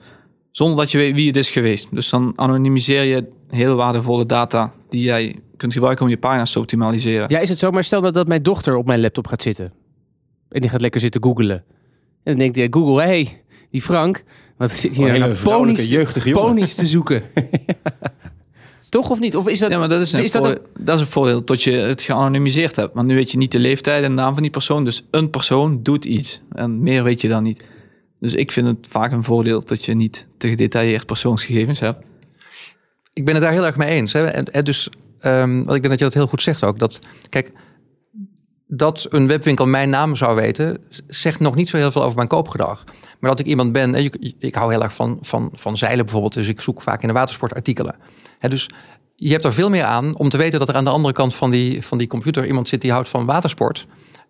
zonder 0.51 0.77
dat 0.77 0.91
je 0.91 0.99
weet 0.99 1.15
wie 1.15 1.27
het 1.27 1.37
is 1.37 1.51
geweest. 1.51 1.89
Dus 1.91 2.09
dan 2.09 2.33
anonimiseer 2.37 3.03
je 3.03 3.29
heel 3.49 3.75
waardevolle 3.75 4.27
data 4.27 4.73
die 4.89 5.03
jij 5.03 5.39
kunt 5.57 5.73
gebruiken 5.73 6.05
om 6.05 6.11
je 6.11 6.19
pagina's 6.19 6.53
te 6.53 6.59
optimaliseren. 6.59 7.27
Ja, 7.29 7.39
is 7.39 7.49
het 7.49 7.59
zo? 7.59 7.71
Maar 7.71 7.85
stel 7.85 8.01
dat, 8.01 8.15
dat 8.15 8.29
mijn 8.29 8.43
dochter 8.43 8.77
op 8.77 8.87
mijn 8.87 9.01
laptop 9.01 9.27
gaat 9.27 9.43
zitten. 9.43 9.73
En 10.49 10.61
die 10.61 10.71
gaat 10.71 10.81
lekker 10.81 11.01
zitten 11.01 11.23
googelen. 11.23 11.57
En 11.57 12.33
dan 12.33 12.39
denkt 12.39 12.57
hij, 12.57 12.67
Google, 12.71 13.03
hey, 13.03 13.43
die 13.71 13.83
Frank, 13.83 14.25
wat 14.57 14.71
zit 14.71 14.97
hier 14.97 15.23
een 15.23 15.37
ponies, 15.43 15.89
jeugdige 15.89 16.31
ponies 16.31 16.75
te 16.75 16.87
zoeken? 16.87 17.23
Toch 18.89 19.11
of 19.11 19.21
niet? 19.21 19.37
Of 19.37 19.49
is 19.49 19.59
dat, 19.59 19.71
ja, 19.71 19.79
maar 19.79 19.89
dat 19.89 20.01
is, 20.01 20.13
een, 20.13 20.23
is 20.23 20.31
dat, 20.31 20.45
een... 20.45 20.59
dat 20.79 20.95
is 20.95 21.01
een 21.01 21.07
voordeel 21.07 21.45
tot 21.45 21.63
je 21.63 21.71
het 21.71 22.03
geanonimiseerd 22.03 22.77
hebt. 22.77 22.95
Want 22.95 23.07
nu 23.07 23.15
weet 23.15 23.31
je 23.31 23.39
niet 23.39 23.53
de 23.53 23.59
leeftijd 23.59 24.05
en 24.05 24.09
de 24.09 24.23
naam 24.23 24.33
van 24.33 24.43
die 24.43 24.51
persoon. 24.51 24.85
Dus 24.85 25.05
een 25.11 25.31
persoon 25.31 25.83
doet 25.83 26.05
iets. 26.05 26.41
En 26.51 26.83
meer 26.83 27.05
weet 27.05 27.21
je 27.21 27.29
dan 27.29 27.43
niet. 27.43 27.63
Dus 28.23 28.35
ik 28.35 28.53
vind 28.53 28.67
het 28.67 28.87
vaak 28.91 29.13
een 29.13 29.25
voordeel 29.25 29.65
dat 29.65 29.85
je 29.85 29.95
niet 29.95 30.27
te 30.39 30.49
gedetailleerd 30.49 31.07
persoonsgegevens 31.07 31.81
hebt. 31.81 32.05
Ik 33.13 33.25
ben 33.25 33.35
het 33.35 33.43
daar 33.43 33.53
heel 33.53 33.67
erg 33.67 33.77
mee 33.77 33.89
eens. 33.89 34.13
Hè. 34.13 34.25
En, 34.25 34.65
dus, 34.65 34.89
um, 35.25 35.65
wat 35.65 35.75
ik 35.75 35.83
denk 35.83 35.89
dat 35.89 35.99
je 35.99 36.05
dat 36.05 36.15
heel 36.15 36.27
goed 36.27 36.43
zegt 36.43 36.65
ook. 36.65 36.79
Dat, 36.79 36.99
kijk, 37.29 37.53
dat 38.67 39.07
een 39.11 39.27
webwinkel 39.27 39.67
mijn 39.67 39.91
naam 39.91 40.17
zou 40.17 40.35
weten, 40.35 40.79
zegt 41.07 41.41
nog 41.41 41.55
niet 41.55 41.69
zo 41.69 41.77
heel 41.77 41.91
veel 41.91 42.03
over 42.03 42.17
mijn 42.17 42.29
koopgedrag. 42.29 42.85
Maar 43.21 43.31
dat 43.31 43.39
ik 43.39 43.47
iemand 43.47 43.73
ben, 43.73 43.95
ik, 43.95 44.35
ik 44.39 44.55
hou 44.55 44.73
heel 44.73 44.83
erg 44.83 44.95
van, 44.95 45.19
van, 45.21 45.51
van 45.53 45.77
zeilen 45.77 46.05
bijvoorbeeld, 46.05 46.35
dus 46.35 46.49
ik 46.49 46.61
zoek 46.61 46.83
vaak 46.83 47.03
in 47.03 47.09
de 47.09 47.15
watersportartikelen. 47.15 47.97
He, 48.39 48.49
dus 48.49 48.69
je 49.17 49.31
hebt 49.31 49.45
er 49.45 49.53
veel 49.53 49.71
meer 49.71 49.85
aan 49.85 50.17
om 50.17 50.29
te 50.29 50.37
weten 50.37 50.59
dat 50.59 50.69
er 50.69 50.75
aan 50.75 50.85
de 50.85 50.91
andere 50.91 51.15
kant 51.15 51.35
van 51.35 51.51
die, 51.51 51.83
van 51.83 51.99
die 51.99 52.07
computer 52.07 52.47
iemand 52.47 52.69
zit 52.69 52.81
die 52.81 52.93
houdt 52.93 53.09
van 53.09 53.25
watersport. 53.25 53.87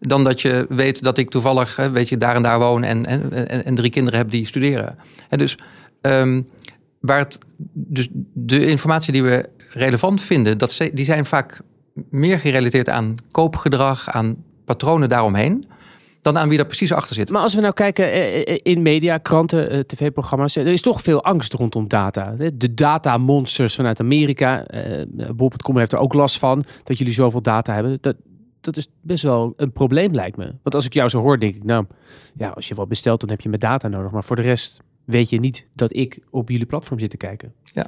Dan 0.06 0.24
dat 0.24 0.40
je 0.40 0.66
weet 0.68 1.02
dat 1.02 1.18
ik 1.18 1.30
toevallig 1.30 1.76
weet 1.76 2.08
je, 2.08 2.16
daar 2.16 2.34
en 2.34 2.42
daar 2.42 2.58
woon 2.58 2.84
en, 2.84 3.04
en, 3.04 3.64
en, 3.64 3.74
drie 3.74 3.90
kinderen 3.90 4.18
heb 4.18 4.30
die 4.30 4.46
studeren. 4.46 4.96
En 5.28 5.38
dus, 5.38 5.58
um, 6.00 6.48
waar 7.00 7.18
het, 7.18 7.38
dus 7.72 8.08
de 8.32 8.66
informatie 8.66 9.12
die 9.12 9.22
we 9.22 9.48
relevant 9.72 10.22
vinden, 10.22 10.58
dat, 10.58 10.88
die 10.92 11.04
zijn 11.04 11.26
vaak 11.26 11.60
meer 12.10 12.38
gerelateerd 12.38 12.88
aan 12.88 13.14
koopgedrag, 13.30 14.10
aan 14.10 14.36
patronen 14.64 15.08
daaromheen 15.08 15.66
dan 16.22 16.38
aan 16.38 16.48
wie 16.48 16.56
daar 16.56 16.66
precies 16.66 16.92
achter 16.92 17.14
zit. 17.14 17.30
Maar 17.30 17.42
als 17.42 17.54
we 17.54 17.60
nou 17.60 17.72
kijken 17.72 18.12
eh, 18.12 18.40
eh, 18.40 18.58
in 18.62 18.82
media, 18.82 19.18
kranten, 19.18 19.70
eh, 19.70 19.80
tv-programma's, 19.80 20.56
er 20.56 20.66
is 20.66 20.80
toch 20.80 21.02
veel 21.02 21.24
angst 21.24 21.52
rondom 21.52 21.88
data. 21.88 22.34
De 22.54 22.74
data-monsters 22.74 23.74
vanuit 23.74 24.00
Amerika, 24.00 24.66
Bob.com 25.34 25.78
heeft 25.78 25.92
er 25.92 25.98
ook 25.98 26.14
last 26.14 26.38
van 26.38 26.64
dat 26.84 26.98
jullie 26.98 27.12
zoveel 27.12 27.42
data 27.42 27.74
hebben. 27.74 27.98
Dat, 28.00 28.16
dat 28.64 28.76
is 28.76 28.88
best 29.00 29.22
wel 29.22 29.52
een 29.56 29.72
probleem, 29.72 30.14
lijkt 30.14 30.36
me. 30.36 30.44
Want 30.44 30.74
als 30.74 30.86
ik 30.86 30.92
jou 30.92 31.08
zo 31.08 31.20
hoor, 31.20 31.38
denk 31.38 31.54
ik, 31.54 31.64
nou, 31.64 31.86
ja, 32.34 32.48
als 32.48 32.68
je 32.68 32.74
wat 32.74 32.88
bestelt, 32.88 33.20
dan 33.20 33.30
heb 33.30 33.40
je 33.40 33.48
met 33.48 33.60
data 33.60 33.88
nodig. 33.88 34.10
Maar 34.10 34.24
voor 34.24 34.36
de 34.36 34.42
rest 34.42 34.80
weet 35.04 35.30
je 35.30 35.40
niet 35.40 35.66
dat 35.74 35.96
ik 35.96 36.18
op 36.30 36.48
jullie 36.48 36.66
platform 36.66 36.98
zit 36.98 37.10
te 37.10 37.16
kijken. 37.16 37.52
Ja, 37.64 37.86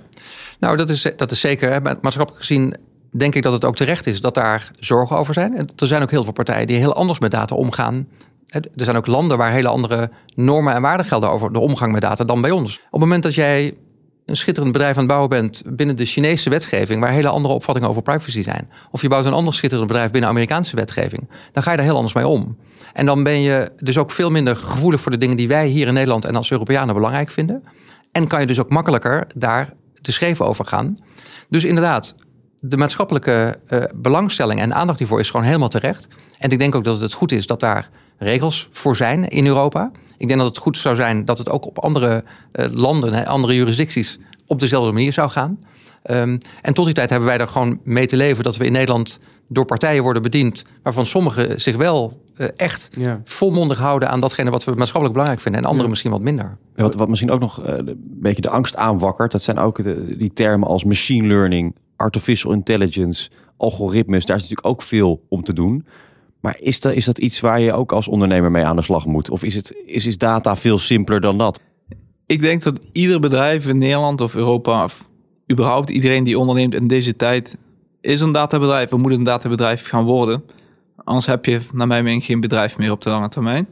nou, 0.58 0.76
dat 0.76 0.90
is, 0.90 1.12
dat 1.16 1.30
is 1.30 1.40
zeker. 1.40 1.82
Maatschappelijk 1.82 2.36
gezien 2.36 2.76
denk 3.10 3.34
ik 3.34 3.42
dat 3.42 3.52
het 3.52 3.64
ook 3.64 3.76
terecht 3.76 4.06
is 4.06 4.20
dat 4.20 4.34
daar 4.34 4.70
zorgen 4.78 5.16
over 5.16 5.34
zijn. 5.34 5.56
En 5.56 5.68
er 5.76 5.86
zijn 5.86 6.02
ook 6.02 6.10
heel 6.10 6.24
veel 6.24 6.32
partijen 6.32 6.66
die 6.66 6.76
heel 6.76 6.94
anders 6.94 7.18
met 7.18 7.30
data 7.30 7.54
omgaan. 7.54 8.08
Er 8.48 8.84
zijn 8.84 8.96
ook 8.96 9.06
landen 9.06 9.38
waar 9.38 9.52
hele 9.52 9.68
andere 9.68 10.10
normen 10.34 10.74
en 10.74 10.82
waarden 10.82 11.06
gelden 11.06 11.30
over 11.30 11.52
de 11.52 11.58
omgang 11.58 11.92
met 11.92 12.00
data 12.00 12.24
dan 12.24 12.40
bij 12.40 12.50
ons. 12.50 12.76
Op 12.76 12.90
het 12.90 13.00
moment 13.00 13.22
dat 13.22 13.34
jij 13.34 13.74
een 14.26 14.36
schitterend 14.36 14.72
bedrijf 14.72 14.94
aan 14.94 15.02
het 15.02 15.08
bouwen 15.08 15.30
bent 15.30 15.62
binnen 15.66 15.96
de 15.96 16.04
Chinese 16.04 16.50
wetgeving, 16.50 17.00
waar 17.00 17.10
hele 17.10 17.28
andere 17.28 17.54
opvattingen 17.54 17.88
over 17.88 18.02
privacy 18.02 18.42
zijn, 18.42 18.70
of 18.90 19.02
je 19.02 19.08
bouwt 19.08 19.24
een 19.24 19.32
ander 19.32 19.54
schitterend 19.54 19.88
bedrijf 19.88 20.10
binnen 20.10 20.30
Amerikaanse 20.30 20.76
wetgeving, 20.76 21.28
dan 21.52 21.62
ga 21.62 21.70
je 21.70 21.76
daar 21.76 21.86
heel 21.86 21.96
anders 21.96 22.14
mee 22.14 22.26
om. 22.26 22.56
En 22.92 23.06
dan 23.06 23.22
ben 23.22 23.40
je 23.40 23.72
dus 23.76 23.98
ook 23.98 24.10
veel 24.10 24.30
minder 24.30 24.56
gevoelig 24.56 25.00
voor 25.00 25.10
de 25.10 25.18
dingen 25.18 25.36
die 25.36 25.48
wij 25.48 25.66
hier 25.66 25.86
in 25.86 25.94
Nederland 25.94 26.24
en 26.24 26.36
als 26.36 26.50
Europeanen 26.50 26.94
belangrijk 26.94 27.30
vinden. 27.30 27.62
En 28.12 28.26
kan 28.26 28.40
je 28.40 28.46
dus 28.46 28.60
ook 28.60 28.70
makkelijker 28.70 29.26
daar 29.34 29.72
te 30.00 30.12
schreven 30.12 30.46
over 30.46 30.64
gaan. 30.64 30.96
Dus 31.48 31.64
inderdaad, 31.64 32.14
de 32.60 32.76
maatschappelijke 32.76 33.58
uh, 33.68 33.84
belangstelling 33.94 34.60
en 34.60 34.74
aandacht 34.74 34.98
hiervoor 34.98 35.20
is 35.20 35.30
gewoon 35.30 35.46
helemaal 35.46 35.68
terecht. 35.68 36.08
En 36.38 36.50
ik 36.50 36.58
denk 36.58 36.74
ook 36.74 36.84
dat 36.84 37.00
het 37.00 37.12
goed 37.12 37.32
is 37.32 37.46
dat 37.46 37.60
daar 37.60 37.90
regels 38.18 38.68
voor 38.70 38.96
zijn 38.96 39.28
in 39.28 39.46
Europa. 39.46 39.90
Ik 40.18 40.26
denk 40.28 40.40
dat 40.40 40.48
het 40.48 40.58
goed 40.58 40.76
zou 40.76 40.96
zijn 40.96 41.24
dat 41.24 41.38
het 41.38 41.50
ook 41.50 41.66
op 41.66 41.78
andere 41.78 42.24
uh, 42.52 42.66
landen, 42.72 43.26
andere 43.26 43.54
jurisdicties 43.54 44.18
op 44.46 44.60
dezelfde 44.60 44.92
manier 44.92 45.12
zou 45.12 45.30
gaan. 45.30 45.58
Ehm, 46.02 46.38
en 46.62 46.74
tot 46.74 46.84
die 46.84 46.94
tijd 46.94 47.10
hebben 47.10 47.28
wij 47.28 47.38
er 47.38 47.48
gewoon 47.48 47.80
mee 47.84 48.06
te 48.06 48.16
leven 48.16 48.44
dat 48.44 48.56
we 48.56 48.64
in 48.64 48.72
Nederland 48.72 49.18
door 49.48 49.64
partijen 49.64 50.02
worden 50.02 50.22
bediend, 50.22 50.64
waarvan 50.82 51.06
sommigen 51.06 51.60
zich 51.60 51.76
wel 51.76 52.22
eh, 52.34 52.48
echt 52.56 52.90
Ja. 52.96 53.20
volmondig 53.24 53.78
houden 53.78 54.10
aan 54.10 54.20
datgene 54.20 54.50
wat 54.50 54.64
we 54.64 54.70
maatschappelijk 54.70 55.12
belangrijk 55.12 55.42
vinden 55.42 55.60
en 55.60 55.68
anderen 55.68 55.90
misschien 55.90 56.10
wat 56.10 56.20
minder. 56.20 56.56
Wat, 56.76 56.94
wat 56.94 57.08
misschien 57.08 57.30
ook 57.30 57.40
nog 57.40 57.62
eh, 57.62 57.74
een 57.74 57.98
beetje 58.20 58.42
de 58.42 58.48
angst 58.48 58.76
aanwakkert, 58.76 59.32
dat 59.32 59.42
zijn 59.42 59.58
ook 59.58 59.82
de, 59.82 60.16
die 60.18 60.32
termen 60.32 60.68
als 60.68 60.84
machine 60.84 61.26
learning, 61.26 61.74
artificial 61.96 62.52
intelligence, 62.52 63.30
algoritmes. 63.56 64.26
Daar 64.26 64.36
is 64.36 64.42
natuurlijk 64.42 64.68
ook 64.68 64.82
veel 64.82 65.22
om 65.28 65.42
te 65.44 65.52
doen. 65.52 65.86
Maar 66.44 66.56
is 66.58 66.80
dat, 66.80 66.92
is 66.92 67.04
dat 67.04 67.18
iets 67.18 67.40
waar 67.40 67.60
je 67.60 67.72
ook 67.72 67.92
als 67.92 68.08
ondernemer 68.08 68.50
mee 68.50 68.64
aan 68.64 68.76
de 68.76 68.82
slag 68.82 69.06
moet? 69.06 69.30
Of 69.30 69.42
is, 69.44 69.54
het, 69.54 69.82
is, 69.86 70.06
is 70.06 70.18
data 70.18 70.56
veel 70.56 70.78
simpeler 70.78 71.20
dan 71.20 71.38
dat? 71.38 71.60
Ik 72.26 72.40
denk 72.40 72.62
dat 72.62 72.86
ieder 72.92 73.20
bedrijf 73.20 73.66
in 73.66 73.78
Nederland 73.78 74.20
of 74.20 74.34
Europa, 74.34 74.84
of 74.84 75.08
überhaupt 75.52 75.90
iedereen 75.90 76.24
die 76.24 76.38
onderneemt 76.38 76.74
in 76.74 76.86
deze 76.86 77.16
tijd, 77.16 77.56
is 78.00 78.20
een 78.20 78.32
databedrijf 78.32 78.92
of 78.92 79.00
moet 79.00 79.12
een 79.12 79.22
databedrijf 79.22 79.88
gaan 79.88 80.04
worden. 80.04 80.44
Anders 80.96 81.26
heb 81.26 81.44
je, 81.44 81.60
naar 81.72 81.86
mijn 81.86 82.04
mening, 82.04 82.24
geen 82.24 82.40
bedrijf 82.40 82.78
meer 82.78 82.90
op 82.90 83.02
de 83.02 83.10
lange 83.10 83.28
termijn. 83.28 83.68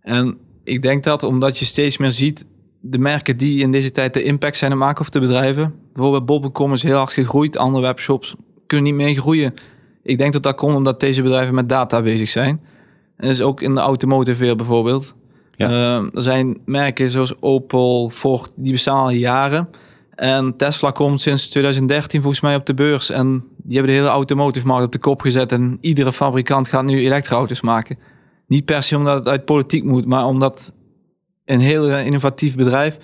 En 0.00 0.38
ik 0.64 0.82
denk 0.82 1.04
dat 1.04 1.22
omdat 1.22 1.58
je 1.58 1.64
steeds 1.64 1.96
meer 1.96 2.12
ziet, 2.12 2.44
de 2.80 2.98
merken 2.98 3.36
die 3.36 3.62
in 3.62 3.72
deze 3.72 3.90
tijd 3.90 4.14
de 4.14 4.22
impact 4.22 4.56
zijn 4.56 4.72
aan 4.72 4.78
maken 4.78 5.00
of 5.00 5.10
de 5.10 5.20
bedrijven. 5.20 5.74
Bijvoorbeeld 5.92 6.26
bol.com 6.26 6.72
is 6.72 6.82
heel 6.82 6.96
hard 6.96 7.12
gegroeid, 7.12 7.58
andere 7.58 7.84
webshops 7.84 8.34
kunnen 8.66 8.86
niet 8.86 8.94
meer 8.94 9.14
groeien. 9.14 9.54
Ik 10.06 10.18
denk 10.18 10.32
dat 10.32 10.42
dat 10.42 10.54
komt 10.54 10.76
omdat 10.76 11.00
deze 11.00 11.22
bedrijven 11.22 11.54
met 11.54 11.68
data 11.68 12.02
bezig 12.02 12.28
zijn. 12.28 12.60
En 13.16 13.28
dus 13.28 13.40
ook 13.40 13.60
in 13.60 13.74
de 13.74 13.80
automotive 13.80 14.44
weer 14.44 14.56
bijvoorbeeld. 14.56 15.14
Ja. 15.56 15.68
Eh, 15.68 15.96
er 15.96 16.22
zijn 16.22 16.58
merken 16.64 17.10
zoals 17.10 17.34
Opel, 17.40 18.10
Ford, 18.10 18.52
die 18.56 18.72
bestaan 18.72 18.96
al 18.96 19.10
jaren. 19.10 19.68
En 20.10 20.56
Tesla 20.56 20.90
komt 20.90 21.20
sinds 21.20 21.48
2013 21.48 22.20
volgens 22.20 22.42
mij 22.42 22.54
op 22.54 22.66
de 22.66 22.74
beurs. 22.74 23.10
En 23.10 23.44
die 23.56 23.76
hebben 23.76 23.94
de 23.94 24.00
hele 24.00 24.12
automotive 24.12 24.66
markt 24.66 24.84
op 24.84 24.92
de 24.92 24.98
kop 24.98 25.20
gezet. 25.20 25.52
En 25.52 25.78
iedere 25.80 26.12
fabrikant 26.12 26.68
gaat 26.68 26.84
nu 26.84 27.00
elektroauto's 27.00 27.60
maken. 27.60 27.98
Niet 28.46 28.64
per 28.64 28.82
se 28.82 28.96
omdat 28.96 29.18
het 29.18 29.28
uit 29.28 29.44
politiek 29.44 29.84
moet, 29.84 30.06
maar 30.06 30.24
omdat 30.24 30.72
een 31.44 31.60
heel 31.60 31.98
innovatief 31.98 32.56
bedrijf 32.56 32.98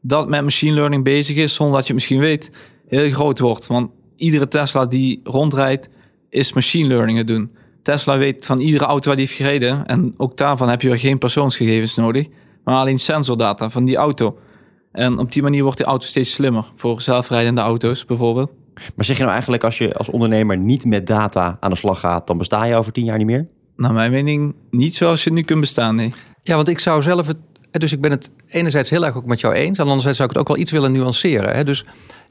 dat 0.00 0.28
met 0.28 0.42
machine 0.42 0.74
learning 0.74 1.04
bezig 1.04 1.36
is, 1.36 1.54
zonder 1.54 1.76
dat 1.76 1.86
je 1.86 1.92
het 1.92 2.02
misschien 2.02 2.20
weet, 2.20 2.50
heel 2.88 3.10
groot 3.10 3.38
wordt. 3.38 3.66
Want 3.66 3.90
iedere 4.16 4.48
Tesla 4.48 4.86
die 4.86 5.20
rondrijdt, 5.24 5.88
is 6.32 6.52
machine 6.52 6.88
learning 6.88 7.18
het 7.18 7.26
doen. 7.26 7.50
Tesla 7.82 8.18
weet 8.18 8.44
van 8.46 8.58
iedere 8.58 8.84
auto 8.84 9.06
waar 9.06 9.16
die 9.16 9.26
heeft 9.26 9.38
gereden. 9.38 9.86
En 9.86 10.14
ook 10.16 10.36
daarvan 10.36 10.68
heb 10.68 10.82
je 10.82 10.88
weer 10.88 10.98
geen 10.98 11.18
persoonsgegevens 11.18 11.94
nodig. 11.94 12.26
Maar 12.64 12.74
alleen 12.74 12.98
sensordata 12.98 13.70
van 13.70 13.84
die 13.84 13.96
auto. 13.96 14.38
En 14.92 15.18
op 15.18 15.32
die 15.32 15.42
manier 15.42 15.62
wordt 15.62 15.78
die 15.78 15.86
auto 15.86 16.06
steeds 16.06 16.32
slimmer. 16.32 16.64
Voor 16.76 17.02
zelfrijdende 17.02 17.60
auto's 17.60 18.04
bijvoorbeeld. 18.04 18.50
Maar 18.74 19.04
zeg 19.04 19.16
je 19.16 19.22
nou 19.22 19.32
eigenlijk 19.32 19.64
als 19.64 19.78
je 19.78 19.94
als 19.94 20.08
ondernemer 20.08 20.58
niet 20.58 20.84
met 20.84 21.06
data 21.06 21.56
aan 21.60 21.70
de 21.70 21.76
slag 21.76 22.00
gaat, 22.00 22.26
dan 22.26 22.38
besta 22.38 22.64
je 22.64 22.74
over 22.74 22.92
tien 22.92 23.04
jaar 23.04 23.18
niet 23.18 23.26
meer? 23.26 23.48
Naar 23.76 23.92
mijn 23.92 24.10
mening 24.10 24.54
niet 24.70 24.94
zoals 24.94 25.24
je 25.24 25.32
nu 25.32 25.42
kunt 25.42 25.60
bestaan, 25.60 25.94
nee. 25.94 26.12
Ja, 26.42 26.54
want 26.56 26.68
ik 26.68 26.78
zou 26.78 27.02
zelf 27.02 27.26
het. 27.26 27.36
Dus 27.70 27.92
ik 27.92 28.00
ben 28.00 28.10
het 28.10 28.32
enerzijds 28.46 28.90
heel 28.90 29.04
erg 29.04 29.16
ook 29.16 29.26
met 29.26 29.40
jou 29.40 29.54
eens. 29.54 29.78
En 29.78 29.84
anderzijds 29.84 30.16
zou 30.16 30.28
ik 30.28 30.34
het 30.36 30.44
ook 30.44 30.54
wel 30.54 30.62
iets 30.62 30.70
willen 30.70 30.92
nuanceren. 30.92 31.54
Hè. 31.54 31.64
Dus 31.64 31.84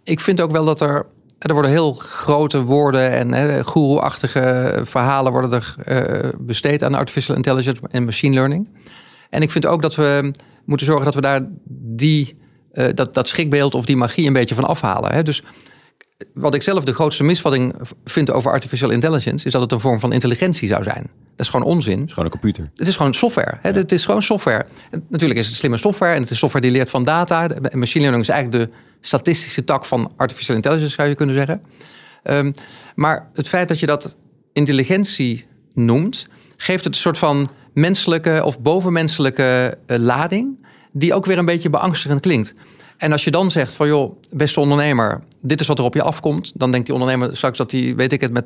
ik 0.04 0.20
vind 0.20 0.42
ook 0.42 0.52
wel 0.52 0.66
dat 0.66 0.82
er. 0.82 1.06
Er 1.48 1.54
worden 1.54 1.72
heel 1.72 1.94
grote 1.94 2.62
woorden 2.62 3.12
en 3.12 3.34
hè, 3.34 3.64
goeroe-achtige 3.64 4.80
verhalen 4.84 5.32
worden 5.32 5.52
er 5.52 5.76
eh, 5.86 6.30
besteed 6.40 6.84
aan 6.84 6.94
artificial 6.94 7.36
intelligence 7.36 7.82
en 7.90 8.06
machine 8.06 8.34
learning. 8.34 8.68
En 9.30 9.42
ik 9.42 9.52
vind 9.52 9.66
ook 9.66 9.82
dat 9.82 9.96
we 9.96 10.34
moeten 10.66 10.86
zorgen 10.86 11.06
dat 11.06 11.16
we 11.16 11.22
daar 11.22 11.48
die, 11.68 12.38
eh, 12.72 12.88
dat, 12.94 13.14
dat 13.14 13.28
schrikbeeld 13.28 13.76
of 13.76 13.86
die 13.86 13.98
magie 13.98 14.28
een 14.28 14.34
beetje 14.34 14.56
van 14.56 14.64
afhalen. 14.64 15.14
Hè. 15.14 15.24
Dus 15.24 15.44
wat 16.34 16.56
ik 16.56 16.62
zelf 16.62 16.84
de 16.84 16.94
grootste 16.94 17.24
misvatting 17.24 17.76
vind 18.06 18.32
over 18.32 18.52
artificial 18.52 18.90
intelligence, 18.90 19.46
is 19.46 19.52
dat 19.52 19.62
het 19.62 19.72
een 19.72 19.80
vorm 19.80 20.00
van 20.00 20.14
intelligentie 20.14 20.68
zou 20.68 20.84
zijn. 20.84 21.10
Dat 21.36 21.46
is 21.46 21.50
gewoon 21.50 21.66
onzin. 21.66 22.00
Het 22.00 22.08
is 22.08 22.14
gewoon 22.14 22.26
een 22.26 22.40
computer. 22.40 22.70
Het 22.76 22.88
is 22.88 22.96
gewoon 22.96 23.14
software. 23.14 23.58
Hè? 23.62 23.72
Het 23.72 23.92
is 23.92 24.06
gewoon 24.06 24.22
software. 24.22 24.66
En 24.90 25.06
Natuurlijk 25.10 25.40
is 25.40 25.48
het 25.48 25.56
slimme 25.56 25.78
software 25.78 26.14
en 26.14 26.22
het 26.22 26.32
is 26.32 26.38
software 26.38 26.66
die 26.66 26.76
leert 26.76 26.90
van 26.90 27.04
data. 27.04 27.50
En 27.50 27.80
machine 27.80 28.02
learning 28.02 28.24
is 28.24 28.30
eigenlijk 28.30 28.66
de 28.66 28.78
statistische 29.02 29.64
tak 29.64 29.86
van 29.86 30.12
artificial 30.16 30.56
intelligence, 30.56 30.94
zou 30.94 31.08
je 31.08 31.16
kunnen 31.16 31.36
zeggen. 31.36 31.62
Ehm, 32.24 32.52
maar 32.96 33.30
het 33.34 33.48
feit 33.48 33.68
dat 33.68 33.80
je 33.80 33.86
dat 33.86 34.18
intelligentie 34.54 35.46
noemt, 35.74 36.28
geeft 36.58 36.84
het 36.84 36.94
een 36.94 37.00
soort 37.00 37.18
van 37.18 37.50
menselijke 37.74 38.42
of 38.44 38.60
bovenmenselijke 38.60 39.78
eh, 39.86 39.98
lading, 39.98 40.66
die 40.92 41.14
ook 41.14 41.26
weer 41.26 41.38
een 41.38 41.46
beetje 41.46 41.70
beangstigend 41.70 42.20
klinkt. 42.20 42.54
En 42.98 43.12
als 43.12 43.24
je 43.24 43.32
dan 43.32 43.52
zegt 43.52 43.74
van 43.74 43.88
joh, 43.88 44.22
beste 44.32 44.60
ondernemer, 44.60 45.24
dit 45.42 45.62
is 45.62 45.68
wat 45.68 45.80
er 45.80 45.86
op 45.86 45.94
je 45.94 46.02
afkomt, 46.02 46.52
dan 46.56 46.72
denkt 46.72 46.86
die 46.86 46.96
ondernemer 46.96 47.36
straks 47.38 47.58
dat 47.58 47.72
hij, 47.72 47.96
weet 47.96 48.12
ik 48.12 48.22
het, 48.22 48.32
met. 48.32 48.46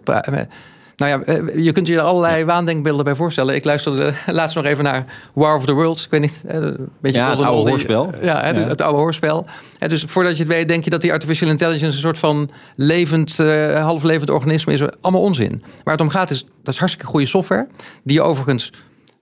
Nou 0.95 1.11
ja, 1.11 1.21
eh, 1.25 1.63
je 1.63 1.71
kunt 1.71 1.87
je 1.87 1.95
er 1.95 2.01
allerlei 2.01 2.45
waandenkbeelden 2.45 3.03
bij 3.05 3.15
voorstellen. 3.15 3.55
Ik 3.55 3.63
luisterde 3.63 4.13
laatst 4.25 4.55
nog 4.55 4.65
even 4.65 4.83
naar 4.83 5.05
War 5.33 5.55
of 5.55 5.65
the 5.65 5.73
Worlds. 5.73 6.03
Ik 6.05 6.11
weet 6.11 6.21
niet. 6.21 6.41
eh, 6.47 6.55
Een 6.57 6.89
beetje 7.01 7.17
Ja, 7.19 7.29
het 7.29 7.41
oude 7.41 7.51
oldie- 7.57 7.71
hoorspel. 7.71 8.09
Ja, 8.21 8.47
Ja. 8.47 8.53
het 8.53 8.81
oude 8.81 8.97
hoorspel. 8.99 9.45
En 9.79 9.89
dus 9.89 10.03
voordat 10.03 10.37
je 10.37 10.43
het 10.43 10.51
weet, 10.51 10.67
denk 10.67 10.83
je 10.83 10.89
dat 10.89 11.01
die 11.01 11.11
artificial 11.11 11.49
intelligence 11.49 11.95
een 11.95 12.01
soort 12.01 12.19
van 12.19 12.49
levend, 12.75 13.39
eh 13.39 13.83
half 13.83 14.03
levend 14.03 14.29
organisme 14.29 14.73
is. 14.73 14.81
Allemaal 15.01 15.21
onzin. 15.21 15.63
Waar 15.83 15.93
het 15.93 16.03
om 16.03 16.09
gaat 16.09 16.29
is, 16.29 16.45
dat 16.63 16.73
is 16.73 16.79
hartstikke 16.79 17.09
goede 17.11 17.25
software. 17.25 17.67
Die 18.03 18.15
je 18.15 18.21
overigens, 18.21 18.71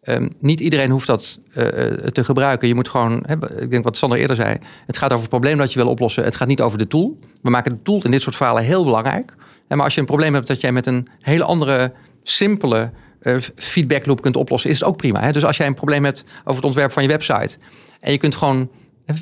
ehm, 0.01 0.29
niet 0.39 0.59
iedereen 0.59 0.89
hoeft 0.89 1.07
dat 1.07 1.39
eh, 1.53 1.63
te 2.11 2.23
gebruiken. 2.23 2.67
Je 2.67 2.75
moet 2.75 2.87
gewoon, 2.89 3.25
ik 3.57 3.69
denk 3.71 3.83
wat 3.83 3.97
Sander 3.97 4.17
eerder 4.19 4.35
zei. 4.35 4.57
Het 4.85 4.97
gaat 4.97 5.09
over 5.09 5.21
het 5.21 5.29
probleem 5.29 5.57
dat 5.57 5.73
je 5.73 5.79
wil 5.79 5.89
oplossen. 5.89 6.23
Het 6.23 6.35
gaat 6.35 6.47
niet 6.47 6.61
over 6.61 6.77
de 6.77 6.87
tool. 6.87 7.15
We 7.41 7.49
maken 7.49 7.71
de 7.73 7.81
tool 7.83 8.01
in 8.03 8.11
dit 8.11 8.21
soort 8.21 8.35
verhalen 8.35 8.63
heel 8.63 8.83
belangrijk. 8.83 9.33
En 9.67 9.77
maar 9.77 9.85
als 9.85 9.93
je 9.93 9.99
een 9.99 10.05
probleem 10.05 10.33
hebt 10.33 10.47
dat 10.47 10.61
jij 10.61 10.71
met 10.71 10.87
een 10.87 11.07
hele 11.19 11.43
andere, 11.43 11.93
simpele 12.23 12.91
eh, 13.19 13.37
feedback 13.55 14.05
loop 14.05 14.21
kunt 14.21 14.35
oplossen, 14.35 14.69
is 14.69 14.79
het 14.79 14.87
ook 14.87 14.97
prima. 14.97 15.21
Hè? 15.21 15.31
Dus 15.31 15.45
als 15.45 15.57
jij 15.57 15.67
een 15.67 15.73
probleem 15.73 16.03
hebt 16.03 16.23
over 16.39 16.55
het 16.55 16.65
ontwerp 16.65 16.91
van 16.91 17.03
je 17.03 17.09
website. 17.09 17.57
En 17.99 18.11
je 18.11 18.17
kunt 18.17 18.35
gewoon 18.35 18.69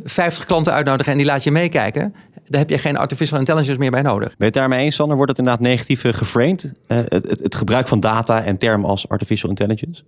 50 0.04 0.46
klanten 0.46 0.74
uitnodigen 0.74 1.12
en 1.12 1.18
die 1.18 1.28
laat 1.28 1.44
je 1.44 1.52
meekijken. 1.52 2.14
Daar 2.46 2.60
heb 2.60 2.70
je 2.70 2.78
geen 2.78 2.98
artificial 2.98 3.40
intelligence 3.40 3.80
meer 3.80 3.92
bij 3.92 4.02
nodig. 4.02 4.28
Ben 4.28 4.36
je 4.38 4.46
het 4.46 4.54
daarmee 4.54 4.84
eens, 4.84 4.96
Sander? 4.96 5.16
Wordt 5.16 5.32
het 5.32 5.40
inderdaad 5.40 5.66
negatief 5.66 6.04
eh, 6.04 6.14
geframed? 6.14 6.72
Eh, 6.88 6.98
het, 6.98 7.12
het, 7.30 7.40
het 7.40 7.56
gebruik 7.56 7.88
van 7.88 8.00
data 8.00 8.44
en 8.44 8.58
termen 8.58 8.90
als 8.90 9.10
artificial 9.10 9.50
intelligence? 9.50 10.04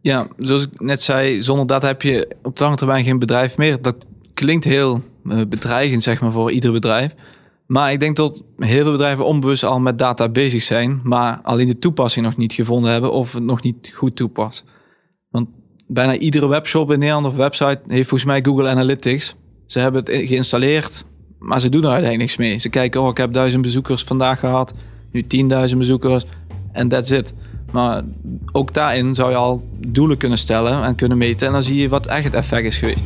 Ja, 0.00 0.26
zoals 0.38 0.62
ik 0.62 0.80
net 0.80 1.02
zei, 1.02 1.42
zonder 1.42 1.66
data 1.66 1.86
heb 1.86 2.02
je 2.02 2.36
op 2.42 2.56
de 2.56 2.62
lange 2.62 2.76
termijn 2.76 3.04
geen 3.04 3.18
bedrijf 3.18 3.56
meer. 3.56 3.82
Dat 3.82 3.96
klinkt 4.34 4.64
heel 4.64 5.02
eh, 5.28 5.40
bedreigend, 5.48 6.02
zeg 6.02 6.20
maar, 6.20 6.32
voor 6.32 6.50
ieder 6.50 6.72
bedrijf. 6.72 7.14
Maar 7.66 7.92
ik 7.92 8.00
denk 8.00 8.16
dat 8.16 8.44
heel 8.58 8.82
veel 8.82 8.90
bedrijven 8.90 9.26
onbewust 9.26 9.64
al 9.64 9.80
met 9.80 9.98
data 9.98 10.28
bezig 10.28 10.62
zijn, 10.62 11.00
maar 11.02 11.40
alleen 11.42 11.66
de 11.66 11.78
toepassing 11.78 12.24
nog 12.24 12.36
niet 12.36 12.52
gevonden 12.52 12.92
hebben 12.92 13.12
of 13.12 13.32
het 13.32 13.42
nog 13.42 13.62
niet 13.62 13.92
goed 13.94 14.16
toepassen. 14.16 14.66
Want 15.30 15.48
bijna 15.86 16.16
iedere 16.16 16.46
webshop 16.46 16.92
in 16.92 16.98
Nederland 16.98 17.26
of 17.26 17.34
website 17.34 17.80
heeft 17.86 18.08
volgens 18.08 18.30
mij 18.30 18.44
Google 18.44 18.68
Analytics. 18.68 19.34
Ze 19.66 19.78
hebben 19.78 20.04
het 20.04 20.28
geïnstalleerd, 20.28 21.04
maar 21.38 21.60
ze 21.60 21.68
doen 21.68 21.82
er 21.82 21.90
uiteindelijk 21.90 22.30
niks 22.30 22.48
mee. 22.48 22.58
Ze 22.58 22.68
kijken, 22.68 23.02
oh, 23.02 23.08
ik 23.08 23.16
heb 23.16 23.32
duizend 23.32 23.62
bezoekers 23.62 24.04
vandaag 24.04 24.38
gehad, 24.38 24.72
nu 25.12 25.24
10.000 25.70 25.76
bezoekers 25.76 26.24
en 26.72 26.88
that's 26.88 27.10
it. 27.10 27.34
Maar 27.72 28.02
ook 28.52 28.74
daarin 28.74 29.14
zou 29.14 29.30
je 29.30 29.36
al 29.36 29.64
doelen 29.88 30.16
kunnen 30.16 30.38
stellen 30.38 30.84
en 30.84 30.94
kunnen 30.94 31.18
meten. 31.18 31.46
En 31.46 31.52
dan 31.52 31.62
zie 31.62 31.80
je 31.80 31.88
wat 31.88 32.06
echt 32.06 32.24
het 32.24 32.34
effect 32.34 32.66
is 32.66 32.76
geweest. 32.76 33.02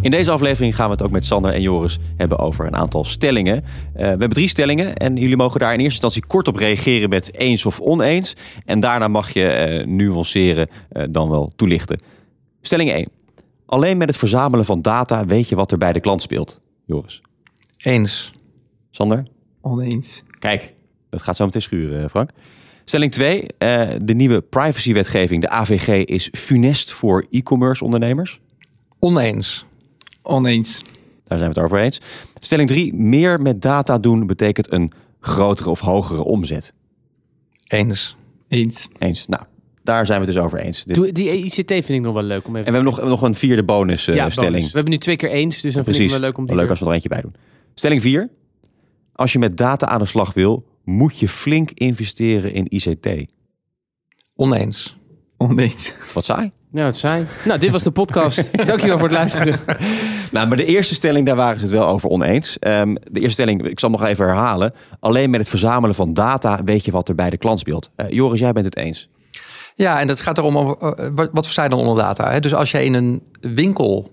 In 0.00 0.10
deze 0.10 0.30
aflevering 0.30 0.74
gaan 0.74 0.86
we 0.86 0.92
het 0.92 1.02
ook 1.02 1.10
met 1.10 1.24
Sander 1.24 1.52
en 1.52 1.60
Joris 1.60 1.98
hebben 2.16 2.38
over 2.38 2.66
een 2.66 2.76
aantal 2.76 3.04
stellingen. 3.04 3.56
Eh, 3.56 3.62
we 3.92 4.02
hebben 4.02 4.28
drie 4.28 4.48
stellingen 4.48 4.96
en 4.96 5.16
jullie 5.16 5.36
mogen 5.36 5.60
daar 5.60 5.72
in 5.72 5.78
eerste 5.80 5.92
instantie 5.92 6.26
kort 6.26 6.48
op 6.48 6.56
reageren 6.56 7.08
met 7.08 7.34
eens 7.34 7.66
of 7.66 7.80
oneens. 7.80 8.34
En 8.64 8.80
daarna 8.80 9.08
mag 9.08 9.32
je 9.32 9.48
eh, 9.48 9.86
nuanceren 9.86 10.68
eh, 10.88 11.04
dan 11.10 11.28
wel 11.28 11.52
toelichten. 11.56 12.00
Stelling 12.60 12.90
1. 12.90 13.08
Alleen 13.66 13.96
met 13.96 14.08
het 14.08 14.16
verzamelen 14.16 14.64
van 14.64 14.82
data 14.82 15.24
weet 15.24 15.48
je 15.48 15.56
wat 15.56 15.72
er 15.72 15.78
bij 15.78 15.92
de 15.92 16.00
klant 16.00 16.22
speelt. 16.22 16.60
Joris. 16.84 17.20
Eens. 17.82 18.32
Sander? 18.90 19.26
Oneens. 19.60 20.22
Kijk, 20.38 20.74
dat 21.10 21.22
gaat 21.22 21.36
zo 21.36 21.44
meteen 21.44 21.62
schuren, 21.62 22.10
Frank. 22.10 22.30
Stelling 22.84 23.12
2. 23.12 23.46
eh, 23.58 23.88
de 24.02 24.14
nieuwe 24.14 24.40
privacywetgeving, 24.40 25.42
de 25.42 25.48
AVG, 25.48 26.04
is 26.04 26.28
funest 26.32 26.92
voor 26.92 27.26
e-commerce 27.30 27.84
ondernemers. 27.84 28.40
Oneens. 28.98 29.66
Oneens. 30.28 30.82
Daar 31.24 31.38
zijn 31.38 31.50
we 31.52 31.56
het 31.60 31.64
over 31.64 31.78
eens. 31.78 32.00
Stelling 32.40 32.68
3. 32.68 32.94
Meer 32.94 33.40
met 33.40 33.62
data 33.62 33.96
doen 33.98 34.26
betekent 34.26 34.72
een 34.72 34.92
grotere 35.20 35.70
of 35.70 35.80
hogere 35.80 36.24
omzet. 36.24 36.72
Eens. 37.68 38.16
Eens. 38.48 38.88
Eens. 38.98 39.26
Nou, 39.26 39.42
daar 39.82 40.06
zijn 40.06 40.20
we 40.20 40.26
het 40.26 40.34
dus 40.34 40.44
over 40.44 40.58
eens. 40.58 40.84
Doe- 40.84 41.12
Die 41.12 41.44
ICT 41.44 41.70
vind 41.72 41.88
ik 41.88 42.00
nog 42.00 42.14
wel 42.14 42.22
leuk 42.22 42.46
om 42.46 42.56
even 42.56 42.66
En 42.66 42.72
we 42.72 42.78
hebben 42.78 42.98
nog, 43.00 43.08
nog 43.08 43.22
een 43.22 43.34
vierde 43.34 43.64
bonus 43.64 44.08
eh, 44.08 44.14
ja, 44.14 44.30
stelling. 44.30 44.52
bonus. 44.52 44.66
We 44.70 44.74
hebben 44.74 44.92
nu 44.92 44.98
twee 44.98 45.16
keer 45.16 45.30
eens, 45.30 45.60
dus 45.60 45.74
dan 45.74 45.84
vind 45.84 45.86
ik 45.86 45.92
Precies. 45.94 46.10
het 46.12 46.20
wel 46.20 46.20
leuk 46.28 46.38
om 46.38 46.44
die 46.46 46.54
leuk 46.54 46.62
weer- 46.62 46.70
als 46.70 46.80
we 46.80 46.86
er 46.86 46.92
eentje 46.92 47.08
bij 47.08 47.20
doen. 47.20 47.34
Stelling 47.74 48.02
4. 48.02 48.28
Als 49.12 49.32
je 49.32 49.38
met 49.38 49.56
data 49.56 49.86
aan 49.86 49.98
de 49.98 50.04
slag 50.06 50.34
wil, 50.34 50.66
moet 50.84 51.18
je 51.18 51.28
flink 51.28 51.70
investeren 51.70 52.52
in 52.52 52.64
ICT. 52.68 53.08
Oneens. 54.34 54.96
Oneens. 55.36 55.94
Wat 56.14 56.24
saai. 56.24 56.50
Ja, 56.72 56.84
dat 56.84 56.96
zijn. 56.96 57.28
Nou, 57.44 57.60
dit 57.60 57.70
was 57.70 57.82
de 57.82 57.90
podcast. 57.90 58.56
Dankjewel 58.66 58.98
voor 58.98 59.08
het 59.08 59.16
luisteren. 59.16 59.60
Nou, 60.30 60.48
maar 60.48 60.56
de 60.56 60.64
eerste 60.64 60.94
stelling, 60.94 61.26
daar 61.26 61.36
waren 61.36 61.58
ze 61.58 61.64
het 61.64 61.74
wel 61.74 61.86
over 61.86 62.10
oneens. 62.10 62.58
Ehm, 62.58 62.94
de 62.94 63.20
eerste 63.20 63.32
stelling, 63.32 63.66
ik 63.66 63.80
zal 63.80 63.90
nog 63.90 64.04
even 64.04 64.26
herhalen. 64.26 64.74
Alleen 65.00 65.30
met 65.30 65.40
het 65.40 65.48
verzamelen 65.48 65.94
van 65.94 66.14
data 66.14 66.64
weet 66.64 66.84
je 66.84 66.90
wat 66.90 67.08
er 67.08 67.14
bij 67.14 67.30
de 67.30 67.36
klant 67.36 67.60
speelt. 67.60 67.90
Eh, 67.96 68.06
Joris, 68.08 68.40
jij 68.40 68.52
bent 68.52 68.64
het 68.64 68.76
eens. 68.76 69.08
Ja, 69.74 70.00
en 70.00 70.06
dat 70.06 70.20
gaat 70.20 70.38
erom, 70.38 70.56
uh, 70.56 70.92
wat, 71.14 71.28
wat 71.32 71.44
versta 71.44 71.62
je 71.62 71.68
dan 71.68 71.78
onder 71.78 72.04
data? 72.04 72.30
Hè? 72.30 72.40
Dus 72.40 72.54
als 72.54 72.70
jij 72.70 72.84
in 72.84 72.94
een 72.94 73.22
winkel 73.40 74.10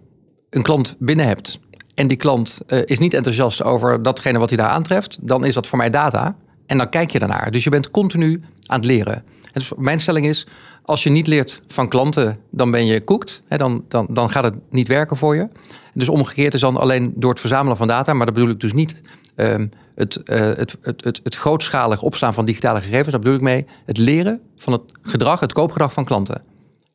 een 0.49 0.61
klant 0.61 0.95
binnen 0.99 1.27
hebt 1.27 1.59
en 1.95 2.07
die 2.07 2.17
klant 2.17 2.61
uh, 2.67 2.79
is 2.85 2.99
niet 2.99 3.13
enthousiast 3.13 3.63
over 3.63 4.03
datgene 4.03 4.39
wat 4.39 4.49
hij 4.49 4.57
daar 4.57 4.69
aantreft, 4.69 5.17
dan 5.21 5.45
is 5.45 5.53
dat 5.53 5.67
voor 5.67 5.77
mij 5.77 5.89
data. 5.89 6.35
En 6.65 6.77
dan 6.77 6.89
kijk 6.89 7.11
je 7.11 7.19
daarnaar. 7.19 7.51
Dus 7.51 7.63
je 7.63 7.69
bent 7.69 7.91
continu 7.91 8.41
aan 8.65 8.77
het 8.77 8.85
leren. 8.85 9.23
En 9.55 9.61
dus 9.61 9.71
mijn 9.77 9.99
stelling 9.99 10.25
is, 10.25 10.47
als 10.83 11.03
je 11.03 11.09
niet 11.09 11.27
leert 11.27 11.61
van 11.67 11.89
klanten, 11.89 12.39
dan 12.51 12.71
ben 12.71 12.85
je 12.85 13.03
koekt. 13.03 13.41
Dan, 13.47 13.83
dan, 13.87 14.07
dan 14.09 14.29
gaat 14.29 14.43
het 14.43 14.53
niet 14.69 14.87
werken 14.87 15.17
voor 15.17 15.35
je. 15.35 15.47
Dus 15.93 16.09
omgekeerd 16.09 16.53
is 16.53 16.59
dan 16.59 16.77
alleen 16.77 17.13
door 17.15 17.29
het 17.29 17.39
verzamelen 17.39 17.77
van 17.77 17.87
data, 17.87 18.13
maar 18.13 18.25
dat 18.25 18.35
bedoel 18.35 18.49
ik 18.49 18.59
dus 18.59 18.73
niet 18.73 19.01
um, 19.35 19.69
het, 19.95 20.21
uh, 20.25 20.39
het, 20.39 20.77
het, 20.81 21.03
het, 21.03 21.19
het 21.23 21.35
grootschalig 21.35 22.01
opslaan 22.01 22.33
van 22.33 22.45
digitale 22.45 22.81
gegevens. 22.81 23.09
Daar 23.09 23.19
bedoel 23.19 23.35
ik 23.35 23.41
mee 23.41 23.65
het 23.85 23.97
leren 23.97 24.41
van 24.57 24.73
het 24.73 24.81
gedrag, 25.01 25.39
het 25.39 25.53
koopgedrag 25.53 25.93
van 25.93 26.05
klanten. 26.05 26.43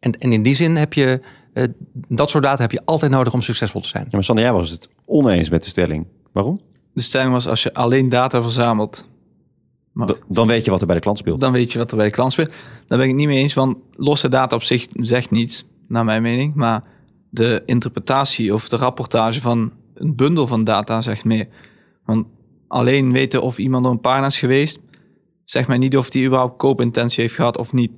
En, 0.00 0.12
en 0.12 0.32
in 0.32 0.42
die 0.42 0.56
zin 0.56 0.76
heb 0.76 0.92
je 0.92 1.20
uh, 1.54 1.64
dat 2.08 2.30
soort 2.30 2.44
data 2.44 2.62
heb 2.62 2.72
je 2.72 2.82
altijd 2.84 3.10
nodig 3.10 3.32
om 3.32 3.42
succesvol 3.42 3.80
te 3.80 3.88
zijn. 3.88 4.04
Ja, 4.04 4.10
maar 4.12 4.24
Sander, 4.24 4.44
jij 4.44 4.52
was 4.52 4.70
het 4.70 4.88
oneens 5.06 5.50
met 5.50 5.62
de 5.62 5.68
stelling. 5.68 6.06
Waarom? 6.32 6.60
De 6.92 7.02
stelling 7.02 7.32
was 7.32 7.48
als 7.48 7.62
je 7.62 7.74
alleen 7.74 8.08
data 8.08 8.42
verzamelt. 8.42 9.08
Maar, 10.06 10.16
dan 10.28 10.46
weet 10.46 10.64
je 10.64 10.70
wat 10.70 10.80
er 10.80 10.86
bij 10.86 10.96
de 10.96 11.02
klant 11.02 11.18
speelt. 11.18 11.40
Dan 11.40 11.52
weet 11.52 11.72
je 11.72 11.78
wat 11.78 11.90
er 11.90 11.96
bij 11.96 12.06
de 12.06 12.12
klant 12.12 12.32
speelt. 12.32 12.50
Daar 12.86 12.98
ben 12.98 13.00
ik 13.00 13.06
het 13.06 13.16
niet 13.16 13.26
mee 13.26 13.38
eens, 13.38 13.54
want 13.54 13.76
losse 13.92 14.28
data 14.28 14.56
op 14.56 14.62
zich 14.62 14.86
zegt 14.92 15.30
niets, 15.30 15.64
naar 15.88 16.04
mijn 16.04 16.22
mening. 16.22 16.54
Maar 16.54 16.82
de 17.30 17.62
interpretatie 17.66 18.54
of 18.54 18.68
de 18.68 18.76
rapportage 18.76 19.40
van 19.40 19.72
een 19.94 20.16
bundel 20.16 20.46
van 20.46 20.64
data 20.64 21.00
zegt 21.00 21.24
meer. 21.24 21.48
Want 22.04 22.26
alleen 22.68 23.12
weten 23.12 23.42
of 23.42 23.58
iemand 23.58 23.86
op 23.86 23.92
een 23.92 24.00
pagina 24.00 24.26
is 24.26 24.38
geweest, 24.38 24.78
zegt 25.44 25.68
mij 25.68 25.78
niet 25.78 25.96
of 25.96 26.10
die 26.10 26.26
überhaupt 26.26 26.58
koopintentie 26.58 27.22
heeft 27.22 27.34
gehad 27.34 27.58
of 27.58 27.72
niet. 27.72 27.92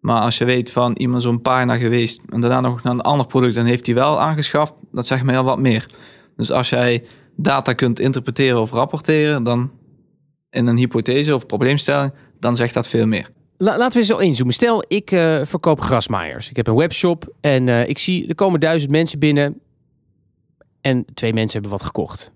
Maar 0.00 0.20
als 0.20 0.38
je 0.38 0.44
weet 0.44 0.70
van 0.70 0.92
iemand 0.92 1.22
zo'n 1.22 1.40
pagina 1.40 1.76
geweest 1.76 2.20
en 2.28 2.40
daarna 2.40 2.60
nog 2.60 2.82
naar 2.82 2.92
een 2.92 3.00
ander 3.00 3.26
product 3.26 3.56
en 3.56 3.66
heeft 3.66 3.86
hij 3.86 3.94
wel 3.94 4.20
aangeschaft, 4.20 4.74
dat 4.92 5.06
zegt 5.06 5.24
mij 5.24 5.38
al 5.38 5.44
wat 5.44 5.58
meer. 5.58 5.86
Dus 6.36 6.52
als 6.52 6.68
jij 6.68 7.04
data 7.36 7.72
kunt 7.72 8.00
interpreteren 8.00 8.60
of 8.60 8.70
rapporteren, 8.70 9.42
dan 9.42 9.70
in 10.52 10.66
een 10.66 10.76
hypothese 10.76 11.34
of 11.34 11.46
probleemstelling, 11.46 12.12
dan 12.40 12.56
zegt 12.56 12.74
dat 12.74 12.88
veel 12.88 13.06
meer. 13.06 13.30
La, 13.56 13.78
laten 13.78 14.00
we 14.00 14.06
zo 14.06 14.16
inzoomen. 14.16 14.54
Stel, 14.54 14.84
ik 14.88 15.10
uh, 15.10 15.40
verkoop 15.44 15.80
grasmaaiers. 15.80 16.50
Ik 16.50 16.56
heb 16.56 16.66
een 16.66 16.74
webshop 16.74 17.34
en 17.40 17.66
uh, 17.66 17.88
ik 17.88 17.98
zie 17.98 18.28
er 18.28 18.34
komen 18.34 18.60
duizend 18.60 18.90
mensen 18.90 19.18
binnen 19.18 19.60
en 20.80 21.04
twee 21.14 21.32
mensen 21.32 21.52
hebben 21.52 21.78
wat 21.78 21.86
gekocht. 21.86 22.32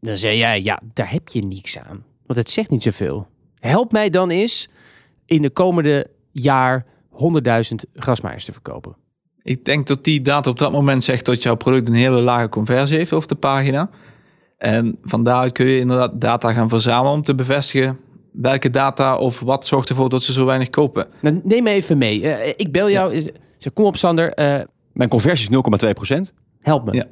Dan 0.00 0.16
zeg 0.16 0.34
jij, 0.34 0.62
ja, 0.62 0.80
daar 0.92 1.10
heb 1.10 1.28
je 1.28 1.44
niks 1.44 1.78
aan. 1.78 2.04
Want 2.26 2.38
het 2.38 2.50
zegt 2.50 2.70
niet 2.70 2.82
zoveel. 2.82 3.26
Help 3.58 3.92
mij 3.92 4.10
dan 4.10 4.30
eens 4.30 4.68
in 5.26 5.42
de 5.42 5.50
komende 5.50 6.06
jaar 6.32 6.86
100.000 7.12 7.18
grasmaaiers 7.94 8.44
te 8.44 8.52
verkopen. 8.52 8.96
Ik 9.42 9.64
denk 9.64 9.86
dat 9.86 10.04
die 10.04 10.20
data 10.20 10.50
op 10.50 10.58
dat 10.58 10.72
moment 10.72 11.04
zegt 11.04 11.24
dat 11.24 11.42
jouw 11.42 11.54
product 11.54 11.88
een 11.88 11.94
hele 11.94 12.20
lage 12.20 12.48
conversie 12.48 12.96
heeft 12.96 13.12
op 13.12 13.28
de 13.28 13.34
pagina. 13.34 13.90
En 14.58 14.98
van 15.02 15.24
daaruit 15.24 15.52
kun 15.52 15.66
je 15.66 15.78
inderdaad 15.78 16.20
data 16.20 16.52
gaan 16.52 16.68
verzamelen 16.68 17.12
om 17.12 17.22
te 17.22 17.34
bevestigen 17.34 17.98
welke 18.32 18.70
data 18.70 19.16
of 19.16 19.40
wat 19.40 19.66
zorgt 19.66 19.88
ervoor 19.88 20.08
dat 20.08 20.22
ze 20.22 20.32
zo 20.32 20.44
weinig 20.44 20.70
kopen. 20.70 21.06
Nou, 21.20 21.40
neem 21.44 21.62
me 21.62 21.70
even 21.70 21.98
mee. 21.98 22.22
Uh, 22.22 22.48
ik 22.48 22.72
bel 22.72 22.90
jou. 22.90 23.14
Ja. 23.14 23.30
Zeg, 23.56 23.72
kom 23.72 23.84
op 23.84 23.96
Sander. 23.96 24.38
Uh, 24.38 24.60
Mijn 24.92 25.08
conversie 25.08 25.50
is 25.50 25.86
0,2 25.86 25.90
procent. 25.92 26.32
Help 26.60 26.84
me. 26.84 26.94
Ja. 26.94 27.04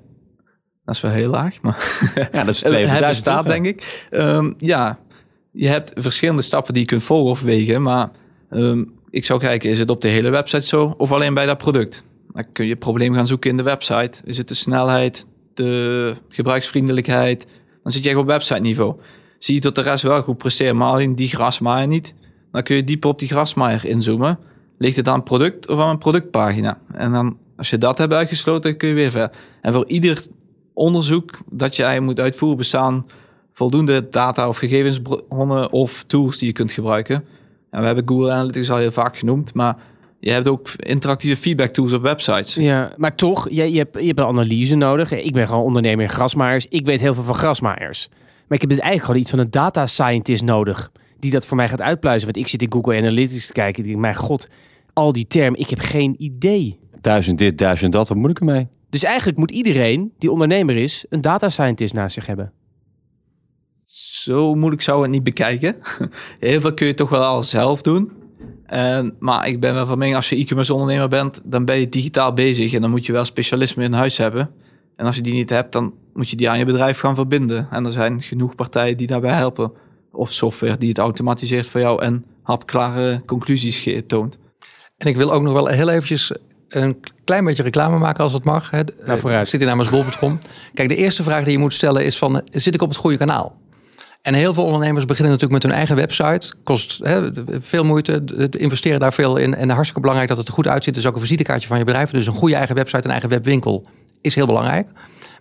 Dat 0.84 0.94
is 0.94 1.00
wel 1.00 1.10
heel 1.10 1.30
laag, 1.30 1.60
maar 1.62 1.76
ja, 2.32 2.44
dat 2.44 2.54
is 2.54 2.60
200 2.72 3.16
staat, 3.16 3.46
denk 3.46 3.66
ik. 3.66 4.06
Um, 4.10 4.54
ja, 4.58 4.98
je 5.52 5.68
hebt 5.68 5.92
verschillende 5.94 6.42
stappen 6.42 6.72
die 6.72 6.82
je 6.82 6.88
kunt 6.88 7.02
volgen 7.02 7.30
of 7.30 7.42
wegen, 7.42 7.82
maar 7.82 8.10
um, 8.50 8.92
ik 9.10 9.24
zou 9.24 9.40
kijken, 9.40 9.70
is 9.70 9.78
het 9.78 9.90
op 9.90 10.00
de 10.02 10.08
hele 10.08 10.30
website 10.30 10.66
zo 10.66 10.94
of 10.98 11.12
alleen 11.12 11.34
bij 11.34 11.46
dat 11.46 11.58
product? 11.58 12.04
Dan 12.32 12.44
kun 12.52 12.64
je 12.64 12.70
het 12.70 12.78
probleem 12.78 13.14
gaan 13.14 13.26
zoeken 13.26 13.50
in 13.50 13.56
de 13.56 13.62
website. 13.62 14.22
Is 14.24 14.38
het 14.38 14.48
de 14.48 14.54
snelheid, 14.54 15.26
de 15.56 16.16
gebruiksvriendelijkheid? 16.28 17.46
Dan 17.82 17.92
zit 17.92 18.02
je 18.02 18.08
echt 18.08 18.18
op 18.18 18.26
website 18.26 18.60
niveau. 18.60 18.94
Zie 19.38 19.54
je 19.54 19.60
dat 19.60 19.74
de 19.74 19.80
rest 19.80 20.02
wel 20.02 20.22
goed 20.22 20.36
presteert, 20.36 20.74
maar 20.74 20.88
alleen 20.88 21.14
die 21.14 21.28
grasmaaier 21.28 21.86
niet. 21.86 22.14
Dan 22.52 22.62
kun 22.62 22.76
je 22.76 22.84
dieper 22.84 23.10
op 23.10 23.18
die 23.18 23.28
grasmaaier 23.28 23.84
inzoomen. 23.84 24.38
Ligt 24.78 24.96
het 24.96 25.08
aan 25.08 25.22
product 25.22 25.68
of 25.68 25.78
aan 25.78 25.88
een 25.88 25.98
productpagina? 25.98 26.78
En 26.92 27.12
dan, 27.12 27.38
als 27.56 27.70
je 27.70 27.78
dat 27.78 27.98
hebt 27.98 28.12
uitgesloten, 28.12 28.76
kun 28.76 28.88
je 28.88 28.94
weer 28.94 29.10
verder. 29.10 29.36
En 29.60 29.72
voor 29.72 29.86
ieder 29.86 30.24
onderzoek 30.74 31.38
dat 31.50 31.76
jij 31.76 32.00
moet 32.00 32.20
uitvoeren, 32.20 32.58
bestaan 32.58 33.06
voldoende 33.52 34.08
data 34.08 34.48
of 34.48 34.56
gegevensbronnen 34.56 35.72
of 35.72 36.04
tools 36.06 36.38
die 36.38 36.48
je 36.48 36.54
kunt 36.54 36.72
gebruiken. 36.72 37.24
En 37.70 37.80
we 37.80 37.86
hebben 37.86 38.08
Google 38.08 38.32
Analytics 38.32 38.70
al 38.70 38.76
heel 38.76 38.90
vaak 38.90 39.16
genoemd, 39.16 39.54
maar 39.54 39.76
je 40.26 40.32
hebt 40.32 40.48
ook 40.48 40.68
interactieve 40.76 41.40
feedback 41.40 41.70
tools 41.70 41.92
op 41.92 42.02
websites. 42.02 42.54
Ja, 42.54 42.92
maar 42.96 43.14
toch, 43.14 43.48
je, 43.50 43.72
je, 43.72 43.78
hebt, 43.78 43.98
je 44.00 44.06
hebt 44.06 44.18
een 44.18 44.24
analyse 44.24 44.74
nodig. 44.74 45.12
Ik 45.12 45.32
ben 45.32 45.48
gewoon 45.48 45.62
ondernemer 45.62 46.04
in 46.04 46.10
grasmaaiers. 46.10 46.66
Ik 46.68 46.84
weet 46.84 47.00
heel 47.00 47.14
veel 47.14 47.22
van 47.22 47.34
grasmaaiers. 47.34 48.08
Maar 48.10 48.58
ik 48.58 48.60
heb 48.60 48.70
dus 48.70 48.78
eigenlijk 48.78 49.04
gewoon 49.04 49.20
iets 49.20 49.30
van 49.30 49.38
een 49.38 49.50
data 49.50 49.86
scientist 49.86 50.42
nodig. 50.42 50.90
Die 51.18 51.30
dat 51.30 51.46
voor 51.46 51.56
mij 51.56 51.68
gaat 51.68 51.80
uitpluizen. 51.80 52.24
Want 52.26 52.38
ik 52.38 52.48
zit 52.48 52.62
in 52.62 52.72
Google 52.72 52.96
Analytics 52.96 53.46
te 53.46 53.52
kijken. 53.52 53.82
Ik 53.82 53.88
denk, 53.88 54.00
mijn 54.00 54.14
god, 54.14 54.48
al 54.92 55.12
die 55.12 55.26
termen, 55.26 55.60
ik 55.60 55.70
heb 55.70 55.78
geen 55.78 56.14
idee. 56.18 56.78
Duizend 57.00 57.38
dit, 57.38 57.58
duizend 57.58 57.92
dat, 57.92 58.08
wat 58.08 58.16
moet 58.16 58.30
ik 58.30 58.38
ermee? 58.38 58.68
Dus 58.90 59.02
eigenlijk 59.02 59.38
moet 59.38 59.50
iedereen 59.50 60.12
die 60.18 60.30
ondernemer 60.30 60.76
is, 60.76 61.04
een 61.08 61.20
data 61.20 61.48
scientist 61.48 61.94
naast 61.94 62.14
zich 62.14 62.26
hebben. 62.26 62.52
Zo 63.84 64.54
moeilijk 64.54 64.82
zou 64.82 65.02
het 65.02 65.10
niet 65.10 65.22
bekijken. 65.22 65.76
Heel 66.40 66.60
veel 66.60 66.74
kun 66.74 66.86
je 66.86 66.94
toch 66.94 67.08
wel 67.08 67.24
al 67.24 67.42
zelf 67.42 67.82
doen. 67.82 68.24
En, 68.66 69.14
maar 69.18 69.48
ik 69.48 69.60
ben 69.60 69.74
wel 69.74 69.86
van 69.86 69.98
mening, 69.98 70.16
als 70.16 70.28
je 70.28 70.36
e-commerce 70.36 70.72
ondernemer 70.72 71.08
bent, 71.08 71.40
dan 71.44 71.64
ben 71.64 71.80
je 71.80 71.88
digitaal 71.88 72.32
bezig 72.32 72.72
en 72.72 72.80
dan 72.80 72.90
moet 72.90 73.06
je 73.06 73.12
wel 73.12 73.24
specialisme 73.24 73.84
in 73.84 73.92
huis 73.92 74.16
hebben. 74.16 74.50
En 74.96 75.06
als 75.06 75.16
je 75.16 75.22
die 75.22 75.34
niet 75.34 75.50
hebt, 75.50 75.72
dan 75.72 75.94
moet 76.14 76.30
je 76.30 76.36
die 76.36 76.50
aan 76.50 76.58
je 76.58 76.64
bedrijf 76.64 76.98
gaan 76.98 77.14
verbinden. 77.14 77.68
En 77.70 77.86
er 77.86 77.92
zijn 77.92 78.22
genoeg 78.22 78.54
partijen 78.54 78.96
die 78.96 79.06
daarbij 79.06 79.34
helpen. 79.34 79.72
Of 80.12 80.32
software 80.32 80.76
die 80.76 80.88
het 80.88 80.98
automatiseert 80.98 81.68
voor 81.68 81.80
jou 81.80 82.02
en 82.02 82.24
hapklare 82.42 83.22
conclusies 83.26 83.88
toont. 84.06 84.38
En 84.96 85.08
ik 85.08 85.16
wil 85.16 85.32
ook 85.32 85.42
nog 85.42 85.52
wel 85.52 85.66
heel 85.66 85.88
eventjes 85.88 86.32
een 86.68 87.00
klein 87.24 87.44
beetje 87.44 87.62
reclame 87.62 87.98
maken 87.98 88.24
als 88.24 88.32
het 88.32 88.44
mag. 88.44 88.70
Hè. 88.70 88.82
Nou, 89.06 89.18
vooruit. 89.18 89.48
Zit 89.48 89.60
in 89.60 89.66
namens 89.66 89.90
bol.com. 89.90 90.38
Kijk, 90.72 90.88
de 90.88 90.96
eerste 90.96 91.22
vraag 91.22 91.44
die 91.44 91.52
je 91.52 91.58
moet 91.58 91.72
stellen 91.72 92.04
is 92.04 92.18
van, 92.18 92.42
zit 92.50 92.74
ik 92.74 92.82
op 92.82 92.88
het 92.88 92.98
goede 92.98 93.16
kanaal? 93.16 93.56
En 94.26 94.34
heel 94.34 94.54
veel 94.54 94.64
ondernemers 94.64 95.04
beginnen 95.04 95.32
natuurlijk 95.32 95.62
met 95.62 95.70
hun 95.70 95.80
eigen 95.80 95.96
website. 95.96 96.54
Kost 96.62 97.00
hè, 97.02 97.30
veel 97.60 97.84
moeite, 97.84 98.22
investeren 98.50 99.00
daar 99.00 99.12
veel 99.12 99.36
in. 99.36 99.54
En 99.54 99.68
hartstikke 99.68 100.00
belangrijk 100.00 100.28
dat 100.28 100.38
het 100.38 100.48
er 100.48 100.54
goed 100.54 100.68
uitziet. 100.68 100.94
Dus 100.94 101.06
ook 101.06 101.14
een 101.14 101.20
visitekaartje 101.20 101.68
van 101.68 101.78
je 101.78 101.84
bedrijf. 101.84 102.10
Dus 102.10 102.26
een 102.26 102.32
goede 102.32 102.54
eigen 102.54 102.74
website, 102.74 103.04
een 103.04 103.10
eigen 103.10 103.28
webwinkel 103.28 103.86
is 104.20 104.34
heel 104.34 104.46
belangrijk. 104.46 104.88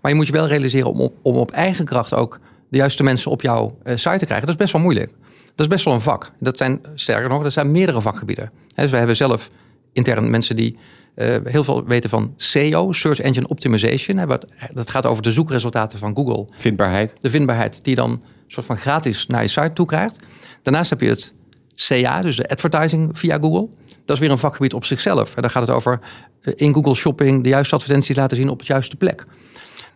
Maar 0.02 0.12
je 0.12 0.18
moet 0.18 0.28
je 0.28 0.34
wel 0.34 0.48
realiseren 0.48 0.90
om 0.90 1.00
op, 1.00 1.14
om 1.22 1.36
op 1.36 1.52
eigen 1.52 1.86
kracht 1.86 2.14
ook 2.14 2.40
de 2.70 2.78
juiste 2.78 3.04
mensen 3.04 3.32
op 3.32 3.42
jouw 3.42 3.78
uh, 3.84 3.96
site 3.96 4.18
te 4.18 4.26
krijgen. 4.26 4.46
Dat 4.46 4.50
is 4.50 4.62
best 4.62 4.72
wel 4.72 4.82
moeilijk. 4.82 5.12
Dat 5.44 5.66
is 5.66 5.68
best 5.68 5.86
wel 5.86 5.94
een 5.94 6.02
vak. 6.02 6.32
Dat 6.40 6.58
zijn, 6.58 6.82
sterker 6.96 7.30
nog, 7.30 7.44
dat 7.44 7.54
zijn 7.54 7.72
meerdere 7.72 8.02
vakgebieden. 8.02 8.52
Dus 8.76 8.92
we 8.92 8.98
hebben 8.98 9.16
zelf 9.16 9.50
intern 9.94 10.30
mensen 10.30 10.56
die 10.56 10.78
uh, 11.16 11.36
heel 11.44 11.64
veel 11.64 11.86
weten 11.86 12.10
van 12.10 12.34
SEO, 12.36 12.92
Search 12.92 13.20
Engine 13.20 13.48
Optimization. 13.48 14.40
Dat 14.74 14.90
gaat 14.90 15.06
over 15.06 15.24
de 15.24 15.32
zoekresultaten 15.32 16.00
van 16.00 16.16
Google. 16.16 16.48
Vindbaarheid. 16.58 17.16
De 17.20 17.30
vindbaarheid 17.30 17.84
die 17.84 17.96
dan 17.96 18.22
soort 18.48 18.66
van 18.66 18.78
gratis 18.78 19.28
naar 19.28 19.42
je 19.42 19.48
site 19.48 19.74
toe 19.74 19.86
krijgt. 19.86 20.20
Daarnaast 20.62 20.90
heb 20.90 21.02
je 21.02 21.10
het 21.10 21.34
CA, 21.76 22.22
dus 22.22 22.36
de 22.36 22.50
advertising 22.50 23.18
via 23.18 23.38
Google. 23.38 23.70
Dat 24.06 24.16
is 24.16 24.22
weer 24.22 24.32
een 24.32 24.38
vakgebied 24.38 24.74
op 24.74 24.86
zichzelf. 24.86 25.36
En 25.36 25.42
daar 25.42 25.52
gaat 25.52 25.68
het 25.68 25.76
over 25.76 26.00
eh, 26.42 26.54
in 26.56 26.74
Google 26.74 26.96
Shopping 26.96 27.44
de 27.44 27.50
juiste 27.50 27.76
advertenties 27.76 28.16
laten 28.16 28.38
zien 28.38 28.50
op 28.50 28.60
de 28.60 28.66
juiste 28.66 28.96
plek. 28.96 29.26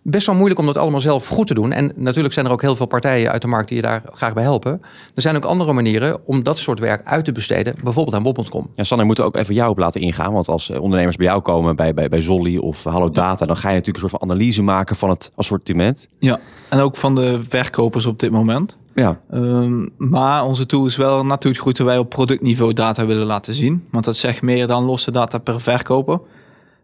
Best 0.03 0.25
wel 0.25 0.35
moeilijk 0.35 0.59
om 0.59 0.65
dat 0.65 0.77
allemaal 0.77 0.99
zelf 0.99 1.27
goed 1.27 1.47
te 1.47 1.53
doen. 1.53 1.71
En 1.71 1.91
natuurlijk 1.95 2.33
zijn 2.33 2.45
er 2.45 2.51
ook 2.51 2.61
heel 2.61 2.75
veel 2.75 2.85
partijen 2.85 3.31
uit 3.31 3.41
de 3.41 3.47
markt 3.47 3.67
die 3.67 3.77
je 3.77 3.83
daar 3.83 4.03
graag 4.13 4.33
bij 4.33 4.43
helpen. 4.43 4.81
Er 5.15 5.21
zijn 5.21 5.35
ook 5.35 5.43
andere 5.43 5.73
manieren 5.73 6.25
om 6.25 6.43
dat 6.43 6.57
soort 6.57 6.79
werk 6.79 7.01
uit 7.05 7.25
te 7.25 7.31
besteden, 7.31 7.75
bijvoorbeeld 7.83 8.15
aan 8.15 8.23
Bob.com. 8.23 8.69
Ja, 8.73 8.83
Sanne, 8.83 9.03
moeten 9.03 9.25
ook 9.25 9.35
even 9.35 9.53
jou 9.53 9.69
op 9.69 9.77
laten 9.77 10.01
ingaan. 10.01 10.33
Want 10.33 10.47
als 10.47 10.69
eh, 10.69 10.81
ondernemers 10.81 11.15
bij 11.15 11.25
jou 11.25 11.41
komen, 11.41 11.75
bij, 11.75 11.93
bij, 11.93 12.09
bij 12.09 12.21
Zolly 12.21 12.57
of 12.57 12.83
Hallo 12.83 13.09
Data, 13.09 13.45
dan 13.45 13.57
ga 13.57 13.69
je 13.69 13.75
natuurlijk 13.75 14.03
een 14.03 14.09
soort 14.09 14.21
van 14.21 14.29
analyse 14.29 14.63
maken 14.63 14.95
van 14.95 15.09
het 15.09 15.31
assortiment. 15.35 16.09
Ja, 16.19 16.39
en 16.69 16.79
ook 16.79 16.95
van 16.95 17.15
de 17.15 17.41
verkopers 17.47 18.05
op 18.05 18.19
dit 18.19 18.31
moment. 18.31 18.77
Ja. 18.95 19.19
Um, 19.33 19.89
maar 19.97 20.45
onze 20.45 20.65
tool 20.65 20.85
is 20.85 20.97
wel 20.97 21.25
natuurlijk 21.25 21.63
goed 21.63 21.77
dat 21.77 21.85
wij 21.85 21.97
op 21.97 22.09
productniveau 22.09 22.73
data 22.73 23.05
willen 23.05 23.25
laten 23.25 23.53
zien. 23.53 23.87
Want 23.91 24.05
dat 24.05 24.15
zegt 24.15 24.41
meer 24.41 24.67
dan 24.67 24.83
losse 24.83 25.11
data 25.11 25.37
per 25.37 25.61
verkoper. 25.61 26.19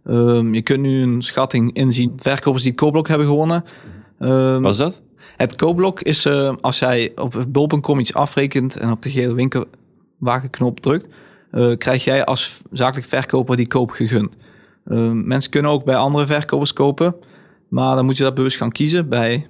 Um, 0.07 0.53
je 0.53 0.61
kunt 0.61 0.81
nu 0.81 1.01
een 1.01 1.21
schatting 1.21 1.73
inzien. 1.73 2.13
Verkopers 2.17 2.63
die 2.63 2.71
het 2.71 2.81
koopblok 2.81 3.07
hebben 3.07 3.27
gewonnen. 3.27 3.63
Um, 4.19 4.61
Wat 4.61 4.71
is 4.71 4.77
dat? 4.77 5.03
Het 5.37 5.55
koopblok 5.55 6.01
is 6.01 6.25
uh, 6.25 6.53
als 6.61 6.79
jij 6.79 7.11
op 7.15 7.45
bol.com 7.47 7.99
iets 7.99 8.13
afrekent 8.13 8.77
en 8.77 8.91
op 8.91 9.01
de 9.01 9.09
gele 9.09 9.33
winkelwagenknop 9.33 10.79
drukt. 10.79 11.07
eh, 11.51 11.77
krijg 11.77 12.03
jij 12.03 12.25
als 12.25 12.61
zakelijk 12.71 13.07
verkoper 13.07 13.55
die 13.55 13.67
koop 13.67 13.91
gegund. 13.91 14.35
Uh, 14.85 15.11
mensen 15.11 15.51
kunnen 15.51 15.71
ook 15.71 15.83
bij 15.83 15.95
andere 15.95 16.25
verkopers 16.25 16.73
kopen, 16.73 17.15
maar 17.69 17.95
dan 17.95 18.05
moet 18.05 18.17
je 18.17 18.23
dat 18.23 18.33
bewust 18.33 18.57
gaan 18.57 18.71
kiezen 18.71 19.09
bij 19.09 19.47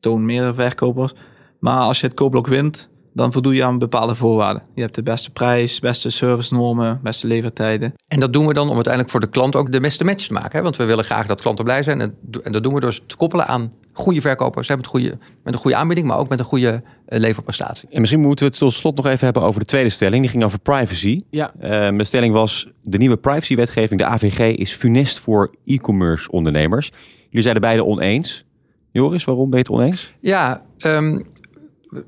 toon 0.00 0.24
meerdere 0.24 0.54
verkopers. 0.54 1.12
Maar 1.58 1.78
als 1.78 2.00
je 2.00 2.06
het 2.06 2.16
koopblok 2.16 2.46
wint, 2.46 2.90
dan 3.12 3.32
voldoe 3.32 3.54
je 3.54 3.64
aan 3.64 3.78
bepaalde 3.78 4.14
voorwaarden. 4.14 4.62
Je 4.74 4.80
hebt 4.80 4.94
de 4.94 5.02
beste 5.02 5.30
prijs, 5.30 5.80
beste 5.80 6.10
servicenormen, 6.10 7.00
beste 7.02 7.26
levertijden. 7.26 7.94
En 8.08 8.20
dat 8.20 8.32
doen 8.32 8.46
we 8.46 8.54
dan 8.54 8.68
om 8.68 8.74
uiteindelijk 8.74 9.12
voor 9.12 9.20
de 9.20 9.28
klant 9.28 9.56
ook 9.56 9.72
de 9.72 9.80
beste 9.80 10.04
match 10.04 10.26
te 10.26 10.32
maken. 10.32 10.50
Hè? 10.52 10.62
Want 10.62 10.76
we 10.76 10.84
willen 10.84 11.04
graag 11.04 11.26
dat 11.26 11.40
klanten 11.40 11.64
blij 11.64 11.82
zijn. 11.82 12.00
En, 12.00 12.14
dat 12.42 12.62
doen 12.62 12.74
we 12.74 12.80
door 12.80 12.92
ze 12.92 13.06
te 13.06 13.16
koppelen 13.16 13.46
aan 13.46 13.72
goede 13.92 14.20
verkopers. 14.20 14.68
Hè? 14.68 14.76
Met, 14.76 14.86
goede, 14.86 15.18
met 15.44 15.54
een 15.54 15.60
goede 15.60 15.76
aanbieding, 15.76 16.06
maar 16.06 16.18
ook 16.18 16.28
met 16.28 16.38
een 16.38 16.44
goede 16.44 16.82
uh, 17.08 17.18
leverprestatie. 17.18 17.88
En 17.90 18.00
misschien 18.00 18.20
moeten 18.20 18.44
we 18.44 18.50
het 18.50 18.60
tot 18.60 18.72
slot 18.72 18.96
nog 18.96 19.06
even 19.06 19.24
hebben 19.24 19.42
over 19.42 19.60
de 19.60 19.66
tweede 19.66 19.88
stelling. 19.88 20.22
Die 20.22 20.30
ging 20.30 20.44
over 20.44 20.58
privacy. 20.58 21.22
Ja. 21.30 21.52
Uh, 21.60 21.98
de 21.98 22.04
stelling 22.04 22.34
was, 22.34 22.68
de 22.82 22.98
nieuwe 22.98 23.16
privacywetgeving, 23.16 24.00
de 24.00 24.06
AVG, 24.06 24.56
is 24.56 24.72
funest 24.72 25.18
voor 25.18 25.54
e-commerce 25.64 26.30
ondernemers. 26.30 26.92
Jullie 27.26 27.42
zeiden 27.42 27.62
beide 27.62 27.84
oneens. 27.84 28.46
Joris, 28.92 29.24
waarom 29.24 29.50
ben 29.50 29.58
je 29.58 29.64
het 29.64 29.80
oneens? 29.80 30.12
Ja, 30.20 30.62
um, 30.78 31.26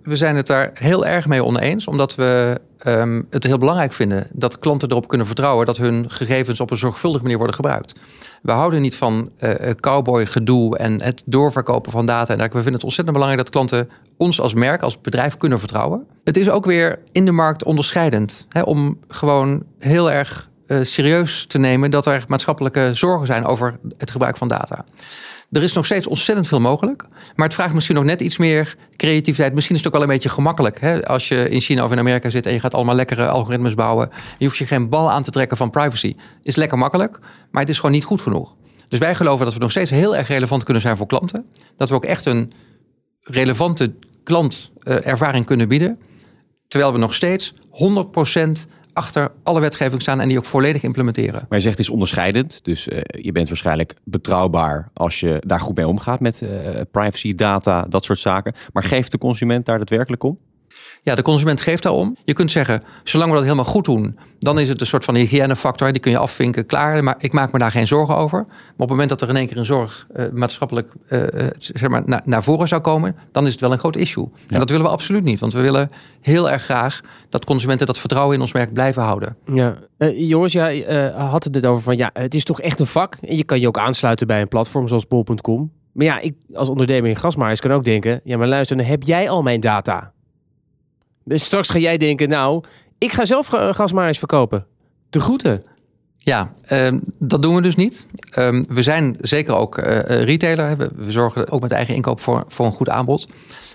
we 0.02 0.16
zijn 0.16 0.36
het 0.36 0.46
daar 0.46 0.70
heel 0.74 1.06
erg 1.06 1.26
mee 1.26 1.44
oneens, 1.44 1.86
omdat 1.86 2.14
we 2.14 2.60
um, 2.86 3.26
het 3.30 3.44
heel 3.44 3.58
belangrijk 3.58 3.92
vinden 3.92 4.26
dat 4.32 4.58
klanten 4.58 4.90
erop 4.90 5.08
kunnen 5.08 5.26
vertrouwen 5.26 5.66
dat 5.66 5.76
hun 5.76 6.10
gegevens 6.10 6.60
op 6.60 6.70
een 6.70 6.76
zorgvuldige 6.76 7.22
manier 7.22 7.38
worden 7.38 7.56
gebruikt. 7.56 7.94
We 8.42 8.52
houden 8.52 8.80
niet 8.80 8.96
van 8.96 9.30
uh, 9.40 9.54
cowboy 9.80 10.26
gedoe 10.26 10.78
en 10.78 11.02
het 11.02 11.22
doorverkopen 11.26 11.92
van 11.92 12.06
data. 12.06 12.36
En 12.36 12.38
we 12.38 12.50
vinden 12.50 12.72
het 12.72 12.84
ontzettend 12.84 13.16
belangrijk 13.16 13.44
dat 13.44 13.52
klanten 13.52 13.88
ons 14.16 14.40
als 14.40 14.54
merk, 14.54 14.82
als 14.82 15.00
bedrijf 15.00 15.36
kunnen 15.36 15.58
vertrouwen. 15.58 16.06
Het 16.24 16.36
is 16.36 16.50
ook 16.50 16.64
weer 16.64 16.98
in 17.12 17.24
de 17.24 17.32
markt 17.32 17.64
onderscheidend 17.64 18.46
hè, 18.48 18.62
om 18.62 18.98
gewoon 19.08 19.62
heel 19.78 20.10
erg 20.10 20.50
uh, 20.66 20.78
serieus 20.82 21.46
te 21.46 21.58
nemen 21.58 21.90
dat 21.90 22.06
er 22.06 22.24
maatschappelijke 22.28 22.90
zorgen 22.94 23.26
zijn 23.26 23.44
over 23.44 23.78
het 23.98 24.10
gebruik 24.10 24.36
van 24.36 24.48
data. 24.48 24.84
Er 25.50 25.62
is 25.62 25.72
nog 25.72 25.84
steeds 25.84 26.06
ontzettend 26.06 26.46
veel 26.46 26.60
mogelijk. 26.60 27.06
Maar 27.34 27.46
het 27.46 27.54
vraagt 27.54 27.74
misschien 27.74 27.96
nog 27.96 28.04
net 28.04 28.20
iets 28.20 28.38
meer 28.38 28.76
creativiteit. 28.96 29.54
Misschien 29.54 29.76
is 29.76 29.82
het 29.82 29.92
ook 29.92 29.98
wel 29.98 30.08
een 30.08 30.14
beetje 30.14 30.28
gemakkelijk. 30.28 30.80
Hè? 30.80 31.06
Als 31.06 31.28
je 31.28 31.48
in 31.48 31.60
China 31.60 31.84
of 31.84 31.92
in 31.92 31.98
Amerika 31.98 32.30
zit 32.30 32.46
en 32.46 32.52
je 32.52 32.60
gaat 32.60 32.74
allemaal 32.74 32.94
lekkere 32.94 33.28
algoritmes 33.28 33.74
bouwen. 33.74 34.10
Je 34.38 34.44
hoeft 34.44 34.58
je 34.58 34.66
geen 34.66 34.88
bal 34.88 35.10
aan 35.10 35.22
te 35.22 35.30
trekken 35.30 35.56
van 35.56 35.70
privacy. 35.70 36.16
Is 36.42 36.56
lekker 36.56 36.78
makkelijk, 36.78 37.18
maar 37.50 37.60
het 37.60 37.70
is 37.70 37.76
gewoon 37.76 37.92
niet 37.92 38.04
goed 38.04 38.20
genoeg. 38.20 38.56
Dus 38.88 38.98
wij 38.98 39.14
geloven 39.14 39.44
dat 39.44 39.54
we 39.54 39.60
nog 39.60 39.70
steeds 39.70 39.90
heel 39.90 40.16
erg 40.16 40.28
relevant 40.28 40.64
kunnen 40.64 40.82
zijn 40.82 40.96
voor 40.96 41.06
klanten. 41.06 41.46
Dat 41.76 41.88
we 41.88 41.94
ook 41.94 42.04
echt 42.04 42.24
een 42.24 42.52
relevante 43.20 43.94
klantervaring 44.24 45.46
kunnen 45.46 45.68
bieden. 45.68 45.98
Terwijl 46.68 46.92
we 46.92 46.98
nog 46.98 47.14
steeds 47.14 47.54
100% 47.54 47.56
achter 48.94 49.32
alle 49.42 49.60
wetgeving 49.60 50.02
staan 50.02 50.20
en 50.20 50.28
die 50.28 50.38
ook 50.38 50.44
volledig 50.44 50.82
implementeren. 50.82 51.46
Maar 51.48 51.58
je 51.58 51.64
zegt 51.64 51.78
het 51.78 51.86
is 51.86 51.92
onderscheidend. 51.92 52.64
Dus 52.64 52.88
uh, 52.88 53.00
je 53.04 53.32
bent 53.32 53.48
waarschijnlijk 53.48 53.94
betrouwbaar 54.04 54.90
als 54.94 55.20
je 55.20 55.36
daar 55.46 55.60
goed 55.60 55.76
mee 55.76 55.88
omgaat 55.88 56.20
met 56.20 56.40
uh, 56.40 56.50
privacy, 56.90 57.34
data, 57.34 57.82
dat 57.82 58.04
soort 58.04 58.18
zaken. 58.18 58.54
Maar 58.72 58.84
geeft 58.84 59.10
de 59.10 59.18
consument 59.18 59.66
daar 59.66 59.78
daadwerkelijk 59.78 60.22
om? 60.22 60.38
Ja, 61.02 61.14
de 61.14 61.22
consument 61.22 61.60
geeft 61.60 61.82
daarom. 61.82 62.16
Je 62.24 62.32
kunt 62.32 62.50
zeggen, 62.50 62.82
zolang 63.04 63.30
we 63.30 63.36
dat 63.36 63.44
helemaal 63.44 63.64
goed 63.64 63.84
doen, 63.84 64.18
dan 64.38 64.58
is 64.58 64.68
het 64.68 64.80
een 64.80 64.86
soort 64.86 65.04
van 65.04 65.14
hygiënefactor. 65.14 65.92
Die 65.92 66.00
kun 66.00 66.10
je 66.10 66.18
afvinken, 66.18 66.66
klaar. 66.66 67.04
Maar 67.04 67.14
ik 67.18 67.32
maak 67.32 67.52
me 67.52 67.58
daar 67.58 67.70
geen 67.70 67.86
zorgen 67.86 68.16
over. 68.16 68.44
Maar 68.48 68.56
op 68.76 68.78
het 68.78 68.88
moment 68.88 69.08
dat 69.08 69.20
er 69.20 69.28
in 69.28 69.36
één 69.36 69.46
keer 69.46 69.56
een 69.56 69.64
zorg 69.64 70.06
uh, 70.16 70.24
maatschappelijk 70.32 70.92
uh, 71.08 71.22
zeg 71.58 71.90
maar, 71.90 72.02
na, 72.06 72.20
naar 72.24 72.42
voren 72.42 72.68
zou 72.68 72.80
komen, 72.80 73.16
dan 73.32 73.46
is 73.46 73.52
het 73.52 73.60
wel 73.60 73.72
een 73.72 73.78
groot 73.78 73.96
issue. 73.96 74.28
Ja. 74.32 74.40
En 74.48 74.58
dat 74.58 74.70
willen 74.70 74.84
we 74.84 74.92
absoluut 74.92 75.24
niet. 75.24 75.40
Want 75.40 75.52
we 75.52 75.60
willen 75.60 75.90
heel 76.20 76.50
erg 76.50 76.62
graag 76.62 77.00
dat 77.28 77.44
consumenten 77.44 77.86
dat 77.86 77.98
vertrouwen 77.98 78.34
in 78.34 78.40
ons 78.40 78.52
merk 78.52 78.72
blijven 78.72 79.02
houden. 79.02 79.36
Ja, 79.52 79.76
uh, 79.98 80.28
Joris, 80.28 80.52
jij 80.52 81.12
had 81.16 81.44
het 81.44 81.66
over 81.66 81.82
van 81.82 81.96
ja, 81.96 82.10
het 82.12 82.34
is 82.34 82.44
toch 82.44 82.60
echt 82.60 82.80
een 82.80 82.86
vak. 82.86 83.16
En 83.20 83.36
je 83.36 83.44
kan 83.44 83.60
je 83.60 83.66
ook 83.66 83.78
aansluiten 83.78 84.26
bij 84.26 84.40
een 84.40 84.48
platform 84.48 84.88
zoals 84.88 85.06
bol.com. 85.06 85.72
Maar 85.92 86.06
ja, 86.06 86.18
ik 86.18 86.34
als 86.54 86.68
ondernemer 86.68 87.10
in 87.10 87.16
grasmaaiers 87.16 87.60
kan 87.60 87.72
ook 87.72 87.84
denken, 87.84 88.20
ja, 88.24 88.36
maar 88.36 88.48
luister, 88.48 88.76
dan 88.76 88.86
heb 88.86 89.02
jij 89.02 89.30
al 89.30 89.42
mijn 89.42 89.60
data. 89.60 90.12
Dus 91.24 91.44
straks 91.44 91.68
ga 91.68 91.78
jij 91.78 91.96
denken, 91.96 92.28
nou, 92.28 92.64
ik 92.98 93.12
ga 93.12 93.24
zelf 93.24 93.46
gasmaaiers 93.48 94.18
verkopen. 94.18 94.66
De 95.10 95.20
groeten. 95.20 95.62
Ja, 96.16 96.52
um, 96.72 97.00
dat 97.18 97.42
doen 97.42 97.54
we 97.54 97.62
dus 97.62 97.76
niet. 97.76 98.06
Um, 98.38 98.64
we 98.68 98.82
zijn 98.82 99.16
zeker 99.20 99.54
ook 99.54 99.78
uh, 99.78 100.00
retailer. 100.04 100.76
We, 100.76 101.12
zorgen 101.12 101.50
ook 101.50 101.60
met 101.60 101.72
eigen 101.72 101.94
inkoop 101.94 102.20
voor, 102.20 102.44
voor 102.48 102.66
een 102.66 102.72
goed 102.72 102.88
aanbod. 102.88 103.28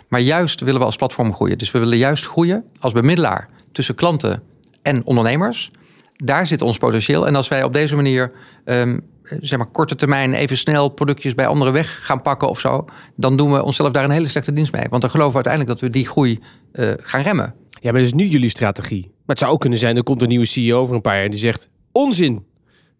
Maar 0.08 0.19
juist 0.19 0.60
willen 0.60 0.79
we 0.79 0.86
als 0.86 0.95
platform 0.95 1.34
groeien. 1.34 1.58
Dus 1.58 1.71
we 1.71 1.79
willen 1.79 1.97
juist 1.97 2.25
groeien 2.25 2.63
als 2.79 2.93
bemiddelaar 2.93 3.49
tussen 3.71 3.95
klanten 3.95 4.43
en 4.81 5.05
ondernemers. 5.05 5.71
Daar 6.15 6.47
zit 6.47 6.62
ons 6.62 6.77
potentieel. 6.77 7.27
En 7.27 7.36
als 7.36 7.47
wij 7.47 7.63
op 7.63 7.73
deze 7.73 7.95
manier 7.95 8.31
um, 8.65 9.01
zeg 9.41 9.57
maar 9.57 9.71
korte 9.71 9.95
termijn 9.95 10.33
even 10.33 10.57
snel 10.57 10.89
productjes 10.89 11.35
bij 11.35 11.47
anderen 11.47 11.73
weg 11.73 12.05
gaan 12.05 12.21
pakken 12.21 12.49
of 12.49 12.59
zo, 12.59 12.85
dan 13.15 13.38
doen 13.38 13.51
we 13.51 13.63
onszelf 13.63 13.91
daar 13.91 14.03
een 14.03 14.09
hele 14.09 14.27
slechte 14.27 14.51
dienst 14.51 14.71
mee. 14.71 14.85
Want 14.89 15.01
dan 15.01 15.11
geloven 15.11 15.39
we 15.39 15.43
uiteindelijk 15.45 15.79
dat 15.79 15.89
we 15.89 15.97
die 15.97 16.07
groei 16.07 16.39
uh, 16.73 16.93
gaan 17.01 17.21
remmen. 17.21 17.53
Ja, 17.69 17.91
maar 17.91 18.01
dat 18.01 18.09
is 18.09 18.13
nu 18.13 18.25
jullie 18.25 18.49
strategie. 18.49 19.01
Maar 19.01 19.35
het 19.35 19.39
zou 19.39 19.51
ook 19.51 19.59
kunnen 19.59 19.79
zijn, 19.79 19.97
er 19.97 20.03
komt 20.03 20.21
een 20.21 20.27
nieuwe 20.27 20.45
CEO 20.45 20.79
over 20.79 20.95
een 20.95 21.01
paar 21.01 21.15
jaar 21.15 21.23
en 21.23 21.29
die 21.29 21.39
zegt: 21.39 21.69
onzin, 21.91 22.45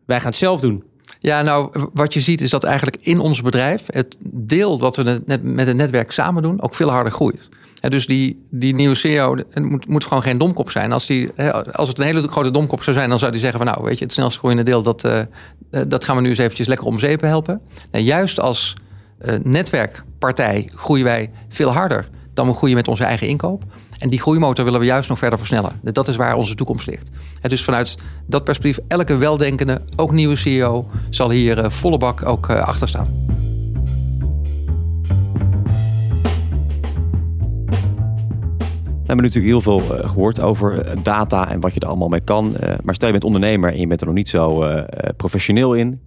wij 0.05 0.17
gaan 0.17 0.29
het 0.29 0.38
zelf 0.38 0.59
doen. 0.59 0.83
Ja, 1.19 1.41
nou, 1.41 1.89
wat 1.93 2.13
je 2.13 2.19
ziet 2.19 2.41
is 2.41 2.49
dat 2.49 2.63
eigenlijk 2.63 2.97
in 3.01 3.19
ons 3.19 3.41
bedrijf 3.41 3.83
het 3.85 4.17
deel 4.21 4.79
wat 4.79 4.95
we 4.95 5.21
net 5.25 5.43
met 5.43 5.67
het 5.67 5.75
netwerk 5.75 6.11
samen 6.11 6.43
doen 6.43 6.61
ook 6.61 6.75
veel 6.75 6.89
harder 6.89 7.13
groeit. 7.13 7.49
Dus 7.89 8.08
die, 8.08 8.45
die 8.52 8.76
nieuwe 8.76 8.95
CEO 8.95 9.36
moet, 9.54 9.88
moet 9.88 10.04
gewoon 10.04 10.24
geen 10.24 10.38
domkop 10.38 10.71
zijn. 10.71 10.91
Als, 10.91 11.06
die, 11.06 11.32
als 11.71 11.89
het 11.89 12.00
een 12.00 12.06
hele 12.06 12.28
grote 12.28 12.52
domkop 12.52 12.84
zou 12.84 12.95
zijn, 12.95 13.10
dan 13.10 13.19
zou 13.19 13.32
die 13.32 13.39
zeggen 13.39 13.60
van 13.60 13.67
nou, 13.67 13.84
weet 13.84 13.98
je, 13.98 14.04
het 14.04 14.13
snelst 14.13 14.38
groeiende 14.38 14.63
deel, 14.63 14.82
dat, 14.82 15.06
uh, 15.06 15.19
dat 15.88 16.04
gaan 16.04 16.15
we 16.15 16.21
nu 16.21 16.30
eens 16.30 16.38
eventjes 16.38 16.67
lekker 16.67 16.88
om 16.88 17.00
zeep 17.00 17.21
helpen. 17.21 17.62
En 17.91 18.04
juist 18.04 18.39
als 18.39 18.74
uh, 19.26 19.34
netwerkpartij 19.43 20.69
groeien 20.74 21.04
wij 21.04 21.32
veel 21.50 21.69
harder 21.69 22.10
dan 22.34 22.48
we 22.48 22.54
groeien 22.54 22.76
met 22.76 22.88
onze 22.88 23.04
eigen 23.04 23.28
inkoop. 23.28 23.63
En 24.00 24.10
die 24.10 24.19
groeimotor 24.19 24.65
willen 24.65 24.80
we 24.80 24.86
juist 24.86 25.10
nog 25.10 25.17
verder 25.17 25.39
versnellen. 25.39 25.80
Dat 25.82 26.08
is 26.08 26.15
waar 26.15 26.36
onze 26.36 26.56
toekomst 26.56 26.88
ligt. 26.88 27.10
Dus 27.41 27.63
vanuit 27.63 27.98
dat 28.26 28.43
perspectief, 28.43 28.84
elke 28.88 29.17
weldenkende, 29.17 29.82
ook 29.95 30.12
nieuwe 30.12 30.36
CEO, 30.36 30.88
zal 31.10 31.30
hier 31.30 31.71
volle 31.71 31.98
bak 31.98 32.26
ook 32.26 32.50
achter 32.50 32.88
staan. 32.88 33.44
We 39.05 39.11
hebben 39.11 39.25
natuurlijk 39.25 39.53
heel 39.53 39.61
veel 39.61 39.97
uh, 39.97 40.09
gehoord 40.09 40.39
over 40.39 40.85
data 41.03 41.49
en 41.49 41.59
wat 41.59 41.73
je 41.73 41.79
er 41.79 41.87
allemaal 41.87 42.07
mee 42.07 42.21
kan. 42.21 42.55
Uh, 42.63 42.73
maar 42.83 42.95
stel 42.95 43.07
je 43.07 43.13
bent 43.13 43.25
ondernemer 43.25 43.73
en 43.73 43.79
je 43.79 43.87
bent 43.87 44.01
er 44.01 44.07
nog 44.07 44.15
niet 44.15 44.29
zo 44.29 44.65
professioneel 45.17 45.73
in, 45.73 46.01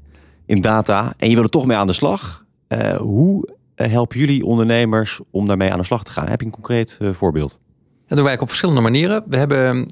in 0.46 0.60
data. 0.60 1.14
En 1.16 1.28
je 1.28 1.34
wil 1.34 1.44
er 1.44 1.50
toch 1.50 1.66
mee 1.66 1.76
aan 1.76 1.86
de 1.86 1.92
slag. 1.92 2.44
hoe 2.98 3.48
helpen 3.74 4.18
jullie 4.18 4.44
ondernemers 4.44 5.20
om 5.30 5.46
daarmee 5.46 5.72
aan 5.72 5.78
de 5.78 5.84
slag 5.84 6.04
te 6.04 6.10
gaan? 6.10 6.28
Heb 6.28 6.40
je 6.40 6.46
een 6.46 6.52
concreet 6.52 6.98
voorbeeld? 7.12 7.58
Dat 8.06 8.18
doen 8.18 8.26
wij 8.26 8.38
op 8.38 8.48
verschillende 8.48 8.80
manieren. 8.80 9.24
We 9.26 9.36
hebben 9.36 9.88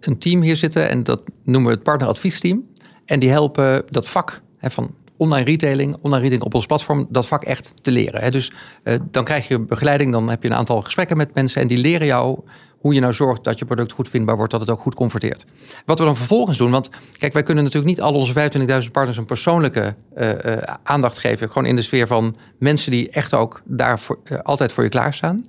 een 0.00 0.18
team 0.18 0.42
hier 0.42 0.56
zitten 0.56 0.88
en 0.88 1.02
dat 1.02 1.20
noemen 1.44 1.70
we 1.70 1.74
het 1.74 1.84
partneradviesteam. 1.84 2.66
En 3.04 3.20
die 3.20 3.30
helpen 3.30 3.82
dat 3.86 4.08
vak 4.08 4.40
van 4.60 4.94
online 5.20 5.44
retailing, 5.44 5.96
online 6.00 6.16
retailing 6.16 6.42
op 6.42 6.54
ons 6.54 6.66
platform, 6.66 7.06
dat 7.10 7.26
vak 7.26 7.42
echt 7.42 7.74
te 7.82 7.90
leren. 7.90 8.32
Dus 8.32 8.52
uh, 8.84 8.94
dan 9.10 9.24
krijg 9.24 9.48
je 9.48 9.60
begeleiding, 9.60 10.12
dan 10.12 10.30
heb 10.30 10.42
je 10.42 10.48
een 10.48 10.54
aantal 10.54 10.82
gesprekken 10.82 11.16
met 11.16 11.34
mensen 11.34 11.60
en 11.60 11.66
die 11.66 11.78
leren 11.78 12.06
jou 12.06 12.40
hoe 12.80 12.94
je 12.94 13.00
nou 13.00 13.12
zorgt 13.12 13.44
dat 13.44 13.58
je 13.58 13.64
product 13.64 13.92
goed 13.92 14.08
vindbaar 14.08 14.36
wordt, 14.36 14.52
dat 14.52 14.60
het 14.60 14.70
ook 14.70 14.80
goed 14.80 14.94
converteert. 14.94 15.44
Wat 15.84 15.98
we 15.98 16.04
dan 16.04 16.16
vervolgens 16.16 16.58
doen, 16.58 16.70
want 16.70 16.90
kijk, 17.18 17.32
wij 17.32 17.42
kunnen 17.42 17.64
natuurlijk 17.64 17.90
niet 17.90 18.00
al 18.00 18.14
onze 18.14 18.50
25.000 18.84 18.90
partners 18.90 19.16
een 19.16 19.24
persoonlijke 19.24 19.94
uh, 20.16 20.28
uh, 20.28 20.56
aandacht 20.82 21.18
geven. 21.18 21.48
Gewoon 21.48 21.66
in 21.66 21.76
de 21.76 21.82
sfeer 21.82 22.06
van 22.06 22.36
mensen 22.58 22.90
die 22.90 23.10
echt 23.10 23.34
ook 23.34 23.62
daar 23.64 23.98
voor, 23.98 24.18
altijd 24.42 24.72
voor 24.72 24.82
je 24.82 24.88
klaarstaan. 24.88 25.42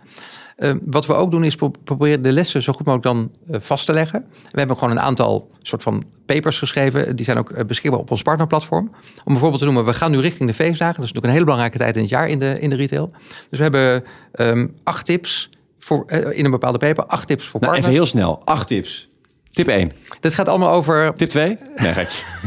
Uh, 0.62 0.72
wat 0.86 1.06
we 1.06 1.14
ook 1.14 1.32
doen 1.32 1.44
is 1.44 1.56
pro 1.56 1.72
proberen 1.84 2.22
de 2.22 2.32
lessen 2.32 2.64
zo 2.64 2.74
goed 2.74 2.86
mogelijk 2.86 3.16
dan 3.16 3.32
uh, 3.50 3.62
vast 3.62 3.86
te 3.86 3.94
leggen. 3.94 4.26
We 4.52 4.60
hebben 4.60 4.78
gewoon 4.78 4.92
een 4.92 5.00
aantal 5.00 5.52
soort 5.60 5.84
van 5.84 6.04
papers 6.26 6.58
geschreven. 6.58 7.16
Die 7.16 7.26
zijn 7.26 7.38
ook 7.38 7.52
uh, 7.52 7.66
beschikbaar 7.66 8.00
op 8.00 8.12
ons 8.12 8.22
partnerplatform. 8.22 8.92
Om 9.24 9.24
bijvoorbeeld 9.24 9.60
te 9.60 9.66
noemen, 9.66 9.86
we 9.86 9.94
gaan 9.94 10.12
nu 10.12 10.20
richting 10.20 10.50
de 10.50 10.56
feestdagen. 10.56 10.96
Dat 10.96 11.06
is 11.06 11.14
natuurlijk 11.14 11.26
een 11.26 11.32
hele 11.32 11.46
belangrijke 11.46 11.78
tijd 11.78 11.96
in 11.96 12.02
het 12.02 12.12
jaar 12.12 12.28
in 12.28 12.40
de, 12.40 12.60
in 12.60 12.70
de 12.70 12.76
retail. 12.76 13.12
Dus 13.50 13.60
we 13.60 13.64
hebben 13.64 14.04
um, 14.34 14.76
acht 14.84 15.06
tips 15.06 15.50
voor, 15.80 16.12
in 16.12 16.46
een 16.46 16.52
bepaalde 16.52 16.78
paper. 16.78 17.06
Acht 17.06 17.28
tips 17.28 17.48
voor 17.48 17.60
nou, 17.60 17.74
partners. 17.74 17.94
Even 17.94 18.06
heel 18.06 18.20
snel, 18.20 18.42
acht 18.46 18.68
tips. 18.68 19.08
Tip 19.54 19.68
1. 19.68 19.92
Dit 20.20 20.34
gaat 20.34 20.48
allemaal 20.48 20.72
over. 20.72 21.14
Tip 21.14 21.30
2? 21.30 21.58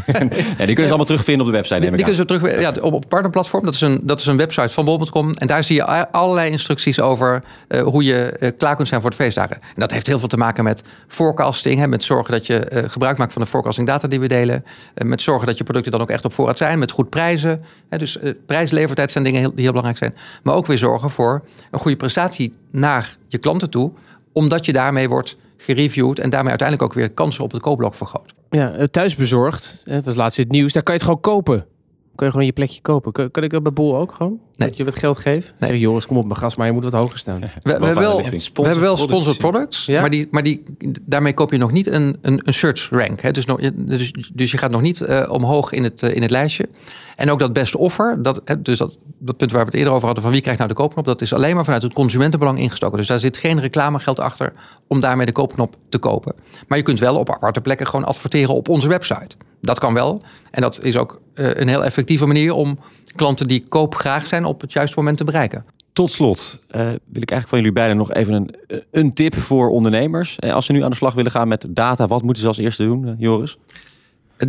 Nee, 0.07 0.67
die 0.67 0.67
kunnen 0.67 0.75
ze 0.75 0.83
allemaal 0.83 1.05
terugvinden 1.05 1.47
op 1.47 1.53
de 1.53 1.59
website. 1.59 1.81
Die, 1.81 1.91
die 1.91 1.99
kunnen 1.99 2.15
ze 2.15 2.25
terug 2.25 2.61
ja, 2.61 2.75
op 2.81 2.93
het 2.93 3.09
partnerplatform. 3.09 3.65
Dat 3.65 3.75
is, 3.75 3.81
een, 3.81 4.01
dat 4.03 4.21
is 4.21 4.27
een 4.27 4.37
website 4.37 4.69
van 4.69 4.85
bol.com. 4.85 5.33
En 5.33 5.47
daar 5.47 5.65
zie 5.65 5.77
je 5.77 6.13
allerlei 6.13 6.51
instructies 6.51 7.01
over 7.01 7.43
uh, 7.69 7.83
hoe 7.83 8.05
je 8.05 8.37
uh, 8.41 8.51
klaar 8.59 8.77
kunt 8.77 8.89
zijn 8.89 9.01
voor 9.01 9.11
de 9.11 9.17
feestdagen. 9.17 9.57
En 9.57 9.75
dat 9.75 9.91
heeft 9.91 10.07
heel 10.07 10.19
veel 10.19 10.29
te 10.29 10.37
maken 10.37 10.65
met 10.65 10.83
forecasting. 11.09 11.79
Hè, 11.79 11.87
met 11.87 12.03
zorgen 12.05 12.33
dat 12.33 12.47
je 12.47 12.71
uh, 12.73 12.83
gebruik 12.87 13.19
maakt 13.19 13.33
van 13.33 13.43
de 13.43 13.49
forecasting 13.49 13.87
data 13.87 14.09
die 14.09 14.21
we 14.21 14.29
delen. 14.29 14.65
met 14.95 15.23
zorgen 15.23 15.47
dat 15.47 15.59
je 15.59 15.65
producten 15.65 15.93
dan 15.93 16.01
ook 16.01 16.11
echt 16.11 16.25
op 16.25 16.33
voorraad 16.33 16.57
zijn. 16.57 16.79
Met 16.79 16.91
goed 16.91 17.11
prijzen. 17.11 17.63
Hè, 17.89 17.99
dus 17.99 18.19
prijslevertijd 18.47 19.11
zijn 19.11 19.25
dingen 19.25 19.41
heel, 19.41 19.55
die 19.55 19.63
heel 19.63 19.73
belangrijk 19.73 19.99
zijn. 19.99 20.15
Maar 20.43 20.55
ook 20.55 20.67
weer 20.67 20.79
zorgen 20.79 21.11
voor 21.11 21.45
een 21.71 21.81
goede 21.81 21.97
prestatie 21.97 22.55
naar 22.71 23.17
je 23.29 23.39
klanten 23.39 23.71
toe. 23.71 23.93
Omdat 24.33 24.65
je 24.65 24.73
daarmee 24.73 25.09
wordt 25.09 25.37
gereviewd 25.65 26.19
en 26.19 26.31
daarmee 26.31 26.49
uiteindelijk 26.49 26.89
ook 26.91 26.97
weer 26.99 27.15
kansen 27.15 27.45
op 27.45 27.53
het 27.53 27.61
koopblok 27.61 27.95
vergroot. 27.95 28.35
Ja, 28.51 28.87
thuisbezorgd. 28.91 29.83
Dat 29.85 30.05
was 30.05 30.15
laatst 30.15 30.39
het 30.39 30.51
nieuws. 30.51 30.73
Daar 30.73 30.83
kan 30.83 30.95
je 30.95 31.01
het 31.01 31.09
gewoon 31.09 31.35
kopen. 31.35 31.67
Kan 32.15 32.27
je 32.27 32.33
gewoon 32.33 32.47
je 32.47 32.53
plekje 32.53 32.81
kopen. 32.81 33.13
Kan, 33.13 33.31
kan 33.31 33.43
ik 33.43 33.51
dat 33.51 33.63
bij 33.63 33.73
Bol 33.73 33.97
ook 33.97 34.13
gewoon? 34.13 34.39
Nee. 34.57 34.69
Dat 34.69 34.77
je 34.77 34.85
wat 34.85 34.99
geld 34.99 35.19
geeft? 35.19 35.55
Nee. 35.59 35.71
Zeg, 35.71 35.79
Joris, 35.79 36.07
kom 36.07 36.17
op 36.17 36.25
mijn 36.25 36.39
gas, 36.39 36.57
maar 36.57 36.67
je 36.67 36.73
moet 36.73 36.83
wat 36.83 36.93
hoger 36.93 37.19
staan. 37.19 37.41
We, 37.41 37.49
we 37.63 37.71
hebben 37.71 37.95
wel, 37.95 38.23
we 38.55 38.63
hebben 38.63 38.81
wel 38.81 38.97
Sponsored 38.97 39.39
products, 39.39 39.87
Ja? 39.87 40.01
maar, 40.01 40.11
die, 40.11 40.29
maar 40.31 40.43
die, 40.43 40.63
daarmee 41.03 41.35
koop 41.35 41.51
je 41.51 41.59
nog 41.59 41.73
niet 41.73 41.87
een, 41.87 42.17
een, 42.21 42.41
een 42.45 42.55
search 42.55 42.89
rank. 42.91 43.21
Hè? 43.21 43.31
Dus, 43.31 43.45
nog, 43.45 43.61
dus, 43.75 44.13
dus 44.35 44.51
je 44.51 44.59
gaat 44.59 44.71
nog 44.71 44.81
niet 44.81 45.01
eh, 45.01 45.31
omhoog 45.31 45.73
in 45.73 45.83
het, 45.83 46.03
eh, 46.03 46.17
in 46.17 46.23
het 46.23 46.31
lijstje. 46.31 46.69
En 47.17 47.31
ook 47.31 47.39
dat 47.39 47.53
beste 47.53 47.79
offer, 47.79 48.23
dat, 48.23 48.41
hè, 48.45 48.63
dus 48.63 48.79
dat, 48.79 48.99
dat 49.19 49.37
punt 49.37 49.51
waar 49.53 49.61
we 49.61 49.67
het 49.67 49.77
eerder 49.79 49.93
over 49.93 50.05
hadden, 50.05 50.23
van 50.23 50.33
wie 50.33 50.41
krijgt 50.41 50.59
nou 50.59 50.71
de 50.73 50.79
koopknop, 50.79 51.05
dat 51.05 51.21
is 51.23 51.33
alleen 51.33 51.55
maar 51.55 51.65
vanuit 51.65 51.83
het 51.83 51.93
consumentenbelang 51.93 52.59
ingestoken. 52.59 52.99
Dus 52.99 53.07
daar 53.07 53.19
zit 53.19 53.37
geen 53.37 53.61
reclamegeld 53.61 54.21
achter 54.21 54.53
om 54.89 55.01
daarmee 55.01 55.27
de 55.27 55.33
koopknop 55.33 55.77
te 55.89 55.99
kopen. 55.99 56.35
Maar 56.69 56.79
je 56.79 56.85
kunt 56.85 56.99
wel 56.99 57.17
op 57.17 57.31
aparte 57.31 57.61
plekken 57.61 57.87
gewoon 57.87 58.05
adverteren 58.05 58.55
op 58.55 58.69
onze 58.69 58.89
website. 58.89 59.37
Dat 59.65 59.79
kan 59.79 59.95
wel. 59.95 60.23
En 60.51 60.61
dat 60.61 60.83
is 60.83 60.97
ook 60.97 61.21
eh, 61.35 61.55
een 61.55 61.69
heel 61.69 61.85
effectieve 61.85 62.27
manier 62.27 62.53
om 62.53 62.79
klanten 63.17 63.49
die 63.49 63.65
koopgraag 63.69 64.27
zijn 64.27 64.45
op 64.45 64.61
het 64.61 64.73
juiste 64.73 64.99
moment 64.99 65.17
te 65.17 65.25
bereiken. 65.25 65.65
Tot 65.95 66.11
slot 66.11 66.61
eh, 66.69 66.81
wil 66.81 67.23
ik 67.23 67.31
eigenlijk 67.31 67.49
van 67.49 67.59
jullie 67.59 67.73
beiden 67.73 67.97
nog 67.97 68.13
even 68.13 68.35
een, 68.35 68.55
een 68.91 69.13
tip 69.13 69.35
voor 69.35 69.69
ondernemers. 69.69 70.39
Eh, 70.39 70.53
als 70.53 70.67
ze 70.67 70.73
nu 70.73 70.83
aan 70.83 70.91
de 70.91 70.97
slag 70.97 71.15
willen 71.15 71.31
gaan 71.31 71.49
met 71.49 71.67
data, 71.69 72.07
wat 72.07 72.23
moeten 72.23 72.43
ze 72.43 72.49
als 72.49 72.59
eerste 72.59 72.85
doen, 72.85 73.07
eh, 73.07 73.13
Joris? 73.19 73.59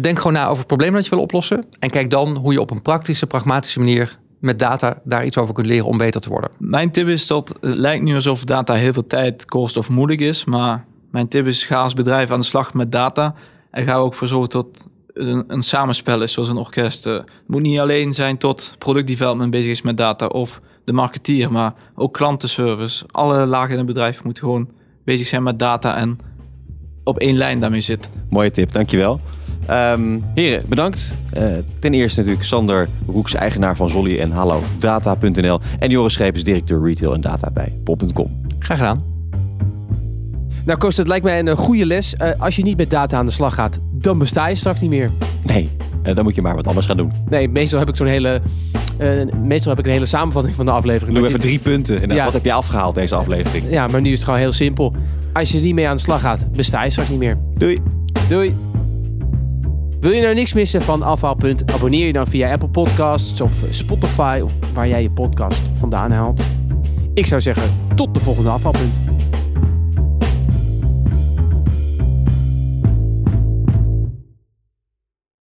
Denk 0.02 0.18
gewoon 0.18 0.34
na 0.34 0.46
over 0.46 0.58
het 0.58 0.68
probleem 0.68 0.94
dat 0.94 1.04
je 1.04 1.10
wil 1.10 1.22
oplossen. 1.22 1.66
En 1.80 1.90
kijk 1.90 2.10
dan 2.10 2.38
hoe 2.38 2.54
je 2.54 2.62
op 2.62 2.72
een 2.72 2.82
praktische, 2.82 3.28
pragmatische 3.28 3.80
manier 3.80 4.20
met 4.40 4.60
data 4.60 5.02
daar 5.04 5.26
iets 5.26 5.38
over 5.38 5.54
kunt 5.54 5.68
leren 5.68 5.86
om 5.86 5.98
beter 5.98 6.22
te 6.22 6.30
worden. 6.30 6.50
Mijn 6.58 6.92
tip 6.92 7.08
is 7.08 7.28
dat 7.28 7.58
het 7.62 7.76
lijkt 7.76 8.04
nu 8.04 8.16
alsof 8.16 8.44
data 8.44 8.74
heel 8.74 8.94
veel 8.94 9.08
tijd 9.08 9.46
kost 9.46 9.78
of 9.78 9.90
moeilijk 9.90 10.22
is. 10.22 10.46
Maar 10.46 10.86
mijn 11.12 11.28
tip 11.28 11.48
is 11.48 11.66
ga 11.66 11.82
als 11.82 11.94
bedrijf 11.94 12.32
aan 12.32 12.40
de 12.40 12.46
slag 12.46 12.74
met 12.74 12.92
data. 12.92 13.36
En 13.72 13.86
ga 13.86 13.92
er 13.92 14.00
ook 14.00 14.16
voor 14.16 14.28
zorgen 14.28 14.50
dat 14.50 14.88
een, 15.16 15.44
een 15.48 15.62
samenspel 15.62 16.22
is, 16.22 16.34
zoals 16.34 16.50
een 16.50 16.58
orkest. 16.58 17.06
Eh, 17.06 17.14
Het 17.14 17.24
moet 17.48 17.62
niet 17.62 17.80
alleen 17.80 18.14
zijn 18.14 18.38
tot 18.38 18.76
productdevelopment 18.78 19.52
bezig 19.52 19.70
is 19.70 19.82
met 19.82 19.98
data 19.98 20.28
of 20.28 20.62
de 20.84 20.94
marketeer, 20.94 21.52
maar 21.52 21.74
ook 21.96 22.14
klantenservice. 22.14 23.06
Alle 23.12 23.46
lagen 23.46 23.72
in 23.72 23.78
het 23.78 23.86
bedrijf 23.86 24.24
moeten 24.24 24.44
gewoon 24.44 24.70
bezig 25.04 25.28
zijn 25.28 25.44
met 25.44 25.60
data 25.60 25.98
en 25.98 26.20
op 27.04 27.20
één 27.20 27.38
lijn 27.38 27.60
daarmee 27.60 27.80
zitten. 27.80 28.12
Mooie 28.30 28.52
tip, 28.52 28.72
dankjewel. 28.72 29.20
Ehm 29.66 30.20
heren, 30.34 30.64
bedankt. 30.70 31.18
Eh, 31.34 31.44
ten 31.80 31.94
eerste 31.94 32.20
natuurlijk 32.20 32.46
Sander 32.46 32.90
Roeks, 33.08 33.34
eigenaar 33.34 33.76
van 33.76 33.90
Zolly 33.90 34.20
en 34.20 34.32
Hallo 34.32 34.62
Data.nl. 34.80 35.60
En 35.80 35.90
Joris 35.90 36.14
Schepens, 36.14 36.44
directeur 36.44 36.84
retail 36.84 37.14
en 37.14 37.22
data 37.22 37.52
bij 37.52 37.74
pop.com. 37.84 38.42
Graag 38.60 38.78
gedaan. 38.78 39.04
Nou, 40.66 40.80
Koos, 40.80 40.98
het 40.98 41.08
lijkt 41.08 41.26
mij 41.26 41.40
een 41.40 41.48
eh, 41.48 41.58
goede 41.58 41.86
les. 41.86 42.16
Eh, 42.16 42.30
als 42.42 42.56
je 42.56 42.64
niet 42.64 42.78
met 42.78 42.90
data 42.90 43.18
aan 43.18 43.26
de 43.26 43.32
slag 43.32 43.56
gaat, 43.56 43.80
dan 44.06 44.18
besta 44.18 44.48
je 44.48 44.56
straks 44.56 44.82
niet 44.82 44.90
meer. 44.90 45.12
Nee, 45.44 45.70
eh, 46.04 46.16
dan 46.16 46.24
moet 46.24 46.36
je 46.36 46.42
maar 46.42 46.56
wat 46.56 46.68
anders 46.68 46.86
gaan 46.86 46.98
doen. 46.98 47.12
Nee, 47.30 47.50
meestal 47.50 47.80
heb 47.80 47.90
ik 47.90 47.96
zo'n 47.96 48.08
hele, 48.08 48.42
eh, 48.98 49.10
meestal 49.42 49.70
heb 49.70 49.80
ik 49.80 49.86
een 49.86 49.92
hele 49.92 50.06
samenvatting 50.06 50.56
van 50.56 50.66
de 50.66 50.72
aflevering. 50.72 51.18
Doe 51.18 51.28
even 51.28 51.42
drie 51.42 51.60
punten. 51.60 52.10
Ja. 52.16 52.24
Wat 52.24 52.34
heb 52.34 52.46
je 52.46 52.54
afgehaald 52.54 52.96
deze 52.96 53.16
aflevering? 53.16 53.66
Ja, 53.70 53.88
maar 53.88 54.02
nu 54.02 54.10
is 54.10 54.16
het 54.16 54.24
gewoon 54.24 54.40
heel 54.40 54.52
simpel. 54.52 54.96
Als 55.34 55.52
je 55.52 55.58
er 55.58 55.64
niet 55.64 55.74
mee 55.74 55.88
aan 55.88 55.96
de 55.96 56.02
slag 56.02 56.22
gaat, 56.22 56.52
besta 56.52 56.84
je 56.84 56.90
straks 56.90 57.10
niet 57.10 57.20
meer. 57.20 57.38
Doei. 57.54 57.78
Doei. 58.30 58.56
Wil 60.00 60.12
je 60.12 60.22
nou 60.22 60.36
niks 60.36 60.54
missen 60.54 60.82
van 60.82 61.02
Afhaalpunt? 61.02 61.74
Abonneer 61.74 62.06
je 62.06 62.14
dan 62.14 62.28
via 62.28 62.52
Apple 62.52 62.68
Podcasts 62.68 63.42
of 63.42 63.52
Spotify 63.70 64.40
of 64.44 64.52
waar 64.74 64.88
jij 64.88 65.02
je 65.02 65.12
podcast 65.12 65.62
vandaan 65.74 66.12
haalt. 66.12 66.42
Ik 67.14 67.26
zou 67.26 67.42
zeggen, 67.42 67.64
tot 67.96 68.14
de 68.14 68.20
volgende 68.20 68.50
Afhaalpunt. 68.50 69.15